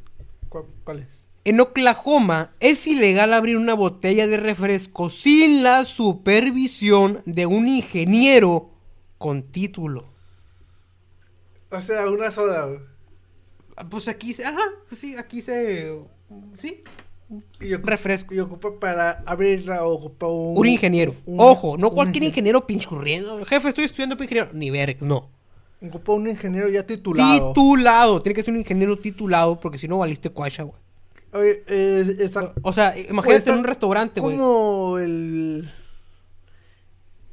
[0.48, 1.24] ¿Cuál, cuál es?
[1.44, 8.70] En Oklahoma es ilegal abrir una botella de refresco sin la supervisión de un ingeniero
[9.18, 10.09] con título.
[11.70, 12.68] O sea, una soda.
[13.76, 14.44] Ah, Pues aquí se...
[14.44, 16.00] Ajá, pues sí, aquí se...
[16.55, 16.83] Sí.
[17.61, 18.35] Y ocupa, Refresco.
[18.35, 20.57] y ocupa para abrirla ocupa un...
[20.57, 21.14] Un ingeniero.
[21.27, 23.45] un- Ojo, no cualquier ingen- ingeniero pinchurriendo.
[23.47, 24.51] Jefe, estoy estudiando para ingeniero.
[24.53, 25.31] Ni ver, no.
[25.85, 27.49] Ocupa un ingeniero ya titulado.
[27.53, 28.22] Titulado.
[28.22, 30.77] Tiene que ser un ingeniero titulado porque si no valiste cuacha, güey.
[31.33, 32.53] Oye, eh, está...
[32.62, 34.37] O sea, imagínate Pues está en un restaurante, güey.
[34.37, 35.68] Como el...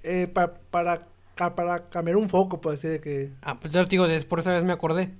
[0.04, 1.08] Eh, pa- para,
[1.56, 3.30] para cambiar un foco, de que...
[3.42, 5.12] Ah, pues ya te digo, por esa vez me acordé.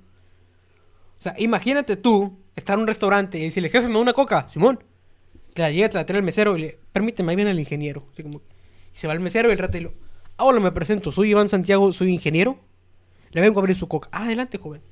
[1.22, 4.48] O sea, imagínate tú estar en un restaurante y decirle, jefe, me da una coca,
[4.50, 4.82] Simón.
[5.54, 8.08] Que la llega, te la trae el mesero y le, permíteme, ahí viene el ingeniero.
[8.12, 8.42] Así como-
[8.92, 9.92] y se va el mesero y el rato y lo,
[10.36, 12.58] ah, hola, me presento, soy Iván Santiago, soy ingeniero.
[13.30, 14.08] Le vengo a abrir su coca.
[14.10, 14.82] Ah, adelante, joven.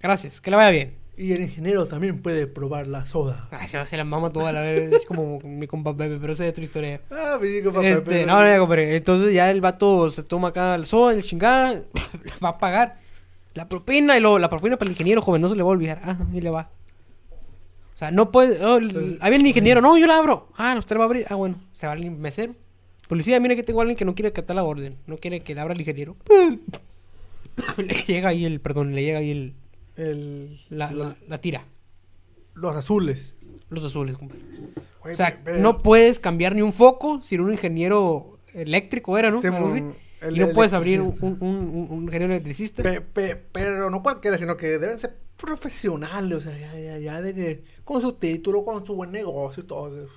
[0.00, 0.94] Gracias, que le vaya bien.
[1.16, 3.48] Y el ingeniero también puede probar la soda.
[3.50, 6.44] Ay, se, se la mama toda la vez, es como mi compa Bebe, pero esa
[6.46, 7.00] es otra historia.
[7.10, 8.94] Ah, mi hijo, papá, Este, no, no, ya, compadre.
[8.94, 11.82] Entonces ya el vato se toma acá el soda, el chingada,
[12.44, 13.00] va a pagar
[13.58, 15.72] la propina y luego la propina para el ingeniero, joven, no se le va a
[15.72, 16.00] olvidar.
[16.04, 16.70] Ah, y le va.
[17.94, 18.64] O sea, no puede.
[18.64, 20.48] oh, Entonces- viene el ingeniero, no, yo la abro.
[20.56, 21.26] Ah, usted la va a abrir.
[21.28, 22.54] Ah, bueno, se va el mesero.
[23.08, 25.54] Policía, mire que tengo a alguien que no quiere acatar la orden, no quiere que
[25.54, 26.14] le abra el ingeniero.
[27.76, 29.54] le llega ahí el, perdón, le llega ahí el,
[29.96, 31.64] El, la, la, la tira.
[32.54, 33.34] los azules.
[33.70, 34.42] los azules, compadre.
[35.00, 39.40] O sea, pero- no puedes cambiar ni un foco sin un ingeniero eléctrico, era, ¿no?
[39.42, 42.82] Mon, el y no puedes abrir un, un, un- un ingeniero electricista.
[42.82, 47.22] Pe- pe- pero no cualquiera, sino que deben ser profesionales, o sea, ya, ya, ya
[47.22, 50.08] de que con su título, con su buen negocio y todo.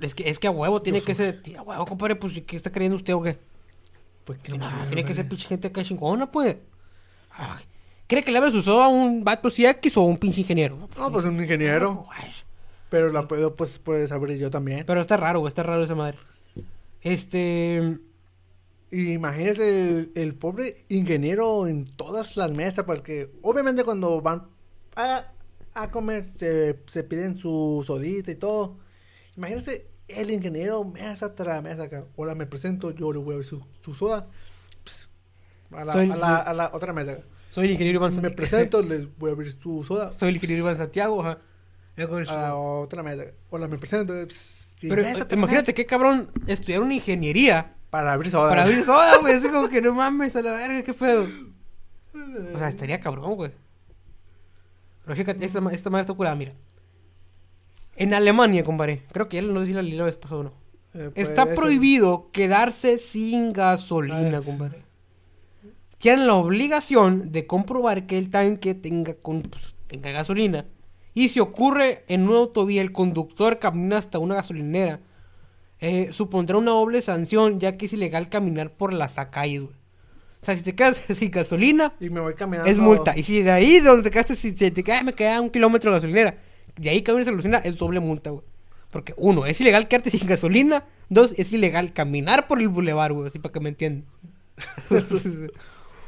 [0.00, 1.42] Es que, es que a huevo tiene Yo que ser.
[1.58, 3.38] A huevo, compadre, pues ¿qué está creyendo usted o qué?
[4.24, 6.56] Pues que No, no, tiene que ser pinche gente acá chingona, pues.
[7.30, 7.62] Ay,
[8.06, 10.88] ¿Cree que le abre su soda a un vato X o a un pinche ingeniero?
[10.98, 12.06] No, pues un ingeniero.
[12.10, 12.30] Ay,
[12.90, 14.84] Pero la puedo, pues, puedes abrir yo también.
[14.86, 16.18] Pero está raro, güey, está raro esa madre.
[17.00, 17.98] Este.
[18.92, 24.48] Y imagínese el, el pobre ingeniero en todas las mesas, porque obviamente cuando van
[24.94, 25.32] a,
[25.74, 28.76] a comer se, se piden su sodita y todo.
[29.36, 32.04] Imagínese el ingeniero mesa tras mesa acá.
[32.16, 34.28] Hola, me presento, yo le voy a ver su, su soda.
[34.84, 35.08] Pss,
[35.70, 37.16] a, la, Soy- a, la, soy- a la otra mesa.
[37.48, 38.36] Soy el ingeniero Iván Me Santiago.
[38.36, 40.12] presento, les voy a abrir su soda.
[40.12, 41.38] Soy el ingeniero Iván Santiago, ajá.
[41.96, 43.24] A la otra mesa.
[43.50, 44.12] Hola, me presento.
[44.28, 48.48] pss, Pero mesa eh, imagínate mesa qué cabrón estudiar una ingeniería Para abrir soda.
[48.48, 49.34] para abrir soda, güey.
[49.34, 51.28] Así como que no mames a la verga, qué pedo.
[52.54, 53.50] O sea, estaría cabrón, güey.
[55.04, 56.54] Pero fíjate, esta, esta madre está curada, mira.
[57.96, 59.02] En Alemania, compadre.
[59.12, 60.52] Creo que ya no sé si la la vez pasó o no.
[60.94, 61.62] Eh, Está puede ser.
[61.62, 64.82] prohibido quedarse sin gasolina, Ah, compadre.
[65.98, 70.64] Tienen la obligación de comprobar que el tanque tenga, con- pues, tenga gasolina.
[71.14, 75.00] Y si ocurre en una autovía el conductor camina hasta una gasolinera,
[75.82, 79.74] eh, supondrá una doble sanción ya que es ilegal caminar por las calles, güey.
[80.40, 82.70] O sea, si te quedas sin gasolina, Y me voy caminando.
[82.70, 83.12] es multa.
[83.16, 85.50] Y si de ahí de donde te quedaste, si, si te quedas, me queda un
[85.50, 86.36] kilómetro de gasolinera,
[86.76, 88.44] de ahí caminas a la gasolina, es doble multa, güey.
[88.90, 90.84] Porque uno, es ilegal quedarte sin gasolina.
[91.08, 94.06] Dos, es ilegal caminar por el bulevar, güey, así para que me entiendan.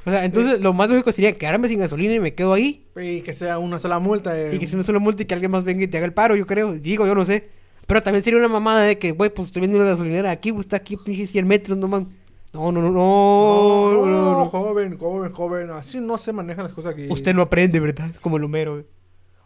[0.07, 2.87] o sea, entonces lo más lógico sería quedarme sin gasolina y me quedo ahí.
[2.97, 4.39] Y que sea una sola multa.
[4.39, 4.55] eh.
[4.55, 6.12] Y que si no solo multa y que alguien más venga y te haga el
[6.12, 6.75] paro, yo creo.
[6.75, 7.49] Digo, yo no sé.
[7.87, 10.61] Pero también sería una mamada de que, güey, pues estoy viendo una gasolinera aquí, güey,
[10.62, 12.09] está aquí, pinche 100 metros, no mames.
[12.53, 14.49] No, no, no, no, No, no, no, no.
[14.49, 15.70] joven, joven, joven.
[15.70, 17.09] Así no se manejan las cosas aquí.
[17.11, 18.12] Usted no aprende, ¿verdad?
[18.20, 18.85] Como el Homero, güey.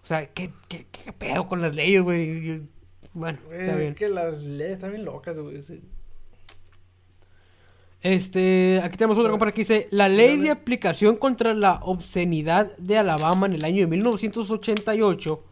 [0.02, 2.62] O sea, ¿qué, qué, qué pedo con las leyes, güey?
[3.14, 3.94] Bueno, está bien.
[3.94, 5.62] que las leyes están bien locas, güey.
[5.62, 5.82] sí.
[8.00, 12.96] Este, aquí tenemos otra compa que dice, la ley de aplicación contra la obscenidad de
[12.96, 15.44] Alabama en el año de 1988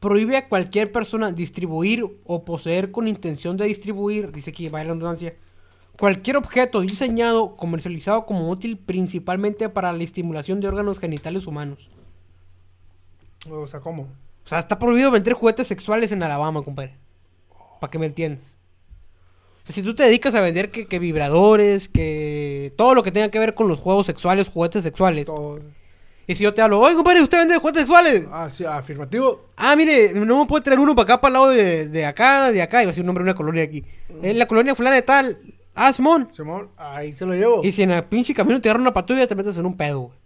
[0.00, 4.84] prohíbe a cualquier persona distribuir o poseer con intención de distribuir, dice aquí, va la
[4.84, 5.34] redundancia,
[5.98, 11.90] cualquier objeto diseñado, comercializado como útil principalmente para la estimulación de órganos genitales humanos.
[13.50, 14.02] O sea, ¿cómo?
[14.02, 16.94] O sea, está prohibido vender juguetes sexuales en Alabama, compadre.
[17.80, 18.44] Para que me entiendas.
[19.62, 23.12] O sea, si tú te dedicas a vender que, que vibradores, que todo lo que
[23.12, 25.26] tenga que ver con los juegos sexuales, juguetes sexuales.
[25.26, 25.60] Todo.
[26.28, 28.24] Y si yo te hablo, oye, compadre, ¿usted vende juguetes sexuales?
[28.30, 29.46] Ah, sí, afirmativo.
[29.56, 32.52] Ah, mire, no me puede traer uno para acá, para el lado de, de acá,
[32.52, 32.82] de acá.
[32.82, 33.82] Iba a decir un nombre de una colonia aquí.
[34.22, 35.38] En la colonia fulana de tal.
[35.74, 36.28] Ah, Simón.
[36.30, 37.64] Simón, ahí se lo llevo.
[37.64, 40.00] Y si en el pinche camino te agarran una patrulla, te metes en un pedo,
[40.00, 40.18] güey.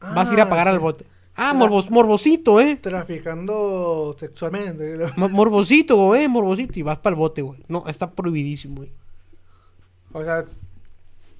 [0.00, 0.82] Vas a ir a pagar Ah, al sí.
[0.82, 1.06] bote.
[1.36, 2.74] Ah, morbos, morbosito, eh.
[2.76, 4.96] Traficando sexualmente.
[5.16, 6.76] Mo- Morbosito, eh, morbosito.
[6.78, 7.60] Y vas para el bote, güey.
[7.68, 8.90] No, está prohibidísimo, güey.
[10.12, 10.44] O sea,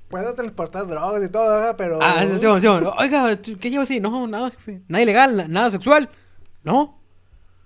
[0.08, 1.74] puedo transportar drogas y todo, ¿verdad?
[1.76, 1.98] pero.
[2.02, 2.66] Ah, sí, sí, sí.
[2.66, 4.00] Oiga, ¿tú ¿qué llevas ahí?
[4.00, 4.80] No, nada, jefe.
[4.88, 6.08] Nada ilegal, na- nada sexual.
[6.64, 6.98] No.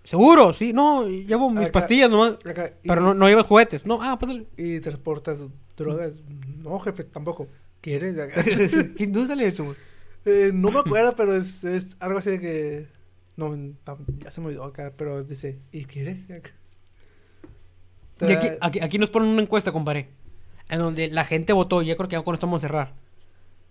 [0.05, 0.53] ¿Seguro?
[0.53, 2.35] Sí, no, llevo mis Acá- pastillas nomás.
[2.45, 3.87] acá, y- Pero no, no llevas juguetes.
[3.87, 4.47] No, ah, pásale.
[4.57, 5.39] Y transportas
[5.77, 6.13] drogas.
[6.59, 7.47] No, jefe, tampoco.
[7.81, 8.17] ¿Quieres?
[8.97, 9.75] ¿Qué- ¿Dónde sale eso?
[10.25, 12.89] Eh, no me acuerdo, pero es, es algo así de que.
[13.37, 13.57] No,
[14.19, 16.19] ya se me olvidó acá, pero dice, ¿y quieres?
[18.21, 20.09] Y aquí, aquí, aquí nos ponen una encuesta, compadre.
[20.73, 22.95] En donde la gente votó, y ya creo que ya con esto vamos a cerrar.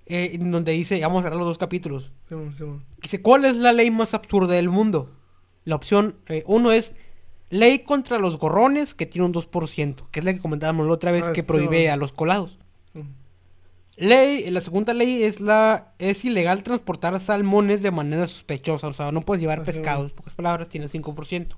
[0.06, 2.12] Eh, en donde dice, vamos a cerrar los dos capítulos.
[2.30, 2.86] Simón, Simón.
[3.02, 5.10] Dice, ¿cuál es la ley más absurda del mundo?
[5.66, 6.94] La opción eh, uno es
[7.50, 11.12] ley contra los gorrones, que tiene un 2%, que es la que comentábamos la otra
[11.12, 12.58] vez, Ah, que sí, prohíbe a los colados.
[13.98, 19.12] Ley, la segunda ley es la es ilegal transportar salmones de manera sospechosa, o sea,
[19.12, 19.66] no puedes llevar Ajá.
[19.66, 21.56] pescados, en pocas palabras, tiene 5%.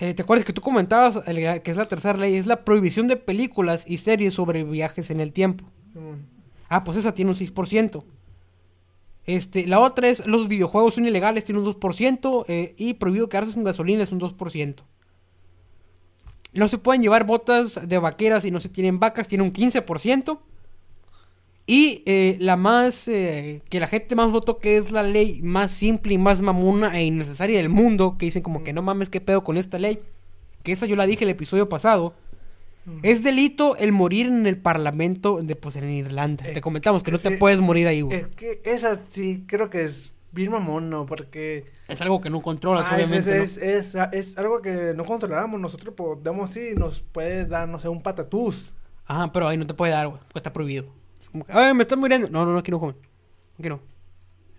[0.00, 2.34] Eh, ¿Te acuerdas que tú comentabas el- que es la tercera ley?
[2.34, 5.64] Es la prohibición de películas y series sobre viajes en el tiempo.
[5.92, 6.26] Simón.
[6.68, 8.04] Ah, pues esa tiene un 6%.
[9.26, 12.44] Este, la otra es los videojuegos son ilegales, tiene un 2%.
[12.48, 14.82] eh, y prohibido quedarse sin gasolina es un 2%.
[16.52, 20.40] No se pueden llevar botas de vaqueras si no se tienen vacas, tiene un 15%.
[21.66, 25.72] Y eh, la más, eh, que la gente más votó, que es la ley más
[25.72, 29.20] simple y más mamona e innecesaria del mundo, que dicen como que no mames, qué
[29.22, 29.98] pedo con esta ley.
[30.62, 32.14] Que esa yo la dije el episodio pasado.
[32.84, 32.98] Mm.
[33.02, 36.46] Es delito el morir en el parlamento de pues en Irlanda.
[36.48, 37.36] Eh, te comentamos que no te sí.
[37.36, 38.18] puedes morir ahí, güey.
[38.20, 41.06] Es que esa sí creo que es bien mamón, ¿no?
[41.06, 43.42] Porque Es algo que no controlas, ah, obviamente.
[43.42, 45.58] es, es, es- es algo que no controlamos.
[45.58, 48.70] Nosotros podemos, sí, nos puede dar, no sé, un patatús.
[49.06, 50.84] Ajá, pero ahí no te puede dar, güey, porque está prohibido.
[51.34, 52.28] Como que, Ay, me están muriendo.
[52.30, 52.94] No, no, no, aquí no comen.
[53.58, 53.80] Aquí no.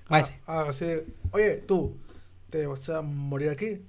[0.09, 0.37] Váyase.
[0.45, 1.95] Ah, así de, oye, tú,
[2.49, 3.81] ¿te vas a morir aquí?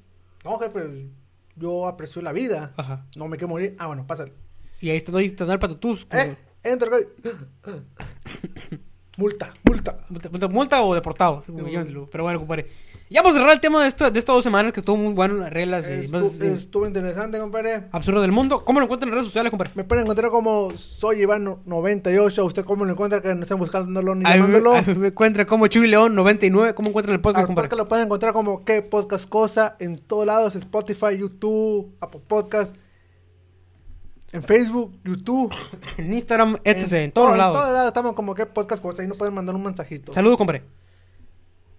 [0.45, 1.09] No, jefe,
[1.57, 2.73] yo aprecio la vida.
[2.77, 3.05] Ajá.
[3.17, 3.75] No me quiero morir.
[3.81, 4.33] Ah, bueno, pásale.
[4.81, 6.07] Y ahí está, ahí está el patatús.
[6.07, 7.07] como- Eh, entra, güey.
[9.17, 9.99] multa, multa.
[10.09, 11.43] ¿Multa, multa- o deportado?
[12.13, 12.69] Pero bueno, compadre.
[13.09, 15.15] Ya vamos a cerrar el tema de, esto, de estas dos semanas que estuvo muy
[15.15, 17.85] bueno, las reglas y Estu- más eh, estuvo interesante, compadre.
[17.93, 18.65] absurdo del mundo.
[18.65, 19.71] ¿Cómo lo encuentran en redes sociales, compadre?
[19.77, 22.45] Me pueden encontrar como soy Iván98.
[22.45, 23.23] ¿Usted cómo lo encuentra?
[23.23, 24.75] Que no estén buscándolo ni A me- llamándolo.
[24.83, 26.75] mí me encuentra como Chuy León 99.
[26.75, 27.69] ¿Cómo encuentran el podcast, Al compadre?
[27.69, 32.75] podcast lo pueden encontrar como qué podcast cosa en todos lados, Spotify, YouTube, Apple Podcast,
[34.33, 35.55] en Facebook, YouTube,
[35.97, 36.93] En Instagram, etc.
[36.95, 37.55] En, todos todo- lados.
[37.57, 40.13] En todos lados estamos como qué podcast cosa y nos pueden mandar un mensajito.
[40.13, 40.65] Saludos, compadre.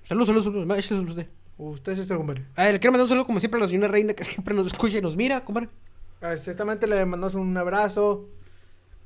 [0.08, 0.78] Saludos, saludos, saludos.
[0.78, 1.28] Échale saludos usted.
[1.58, 2.46] Usted es este compadre.
[2.56, 4.56] A ver, le quiero mandar un saludo como siempre a la señora Reina que siempre
[4.56, 5.70] nos escucha y nos mira, compadre.
[6.22, 8.30] Exactamente, le mandamos un abrazo.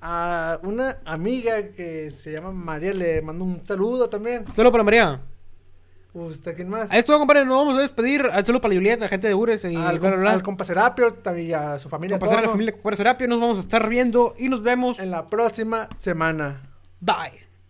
[0.03, 4.45] A una amiga que se llama María le mando un saludo también.
[4.55, 5.21] Saludos para María.
[6.13, 6.91] ¿Usted quién más?
[6.91, 8.21] A esto, compadre, nos vamos a despedir.
[8.21, 10.31] Al saludo para la Julieta, la gente de Ures y al, bla, bla, bla.
[10.33, 12.19] al compa Serapio, también a su familia.
[12.19, 14.99] Pasar a la familia Compadre Serapio, nos vamos a estar viendo y nos vemos.
[14.99, 16.61] En la próxima semana.
[16.99, 17.50] Bye.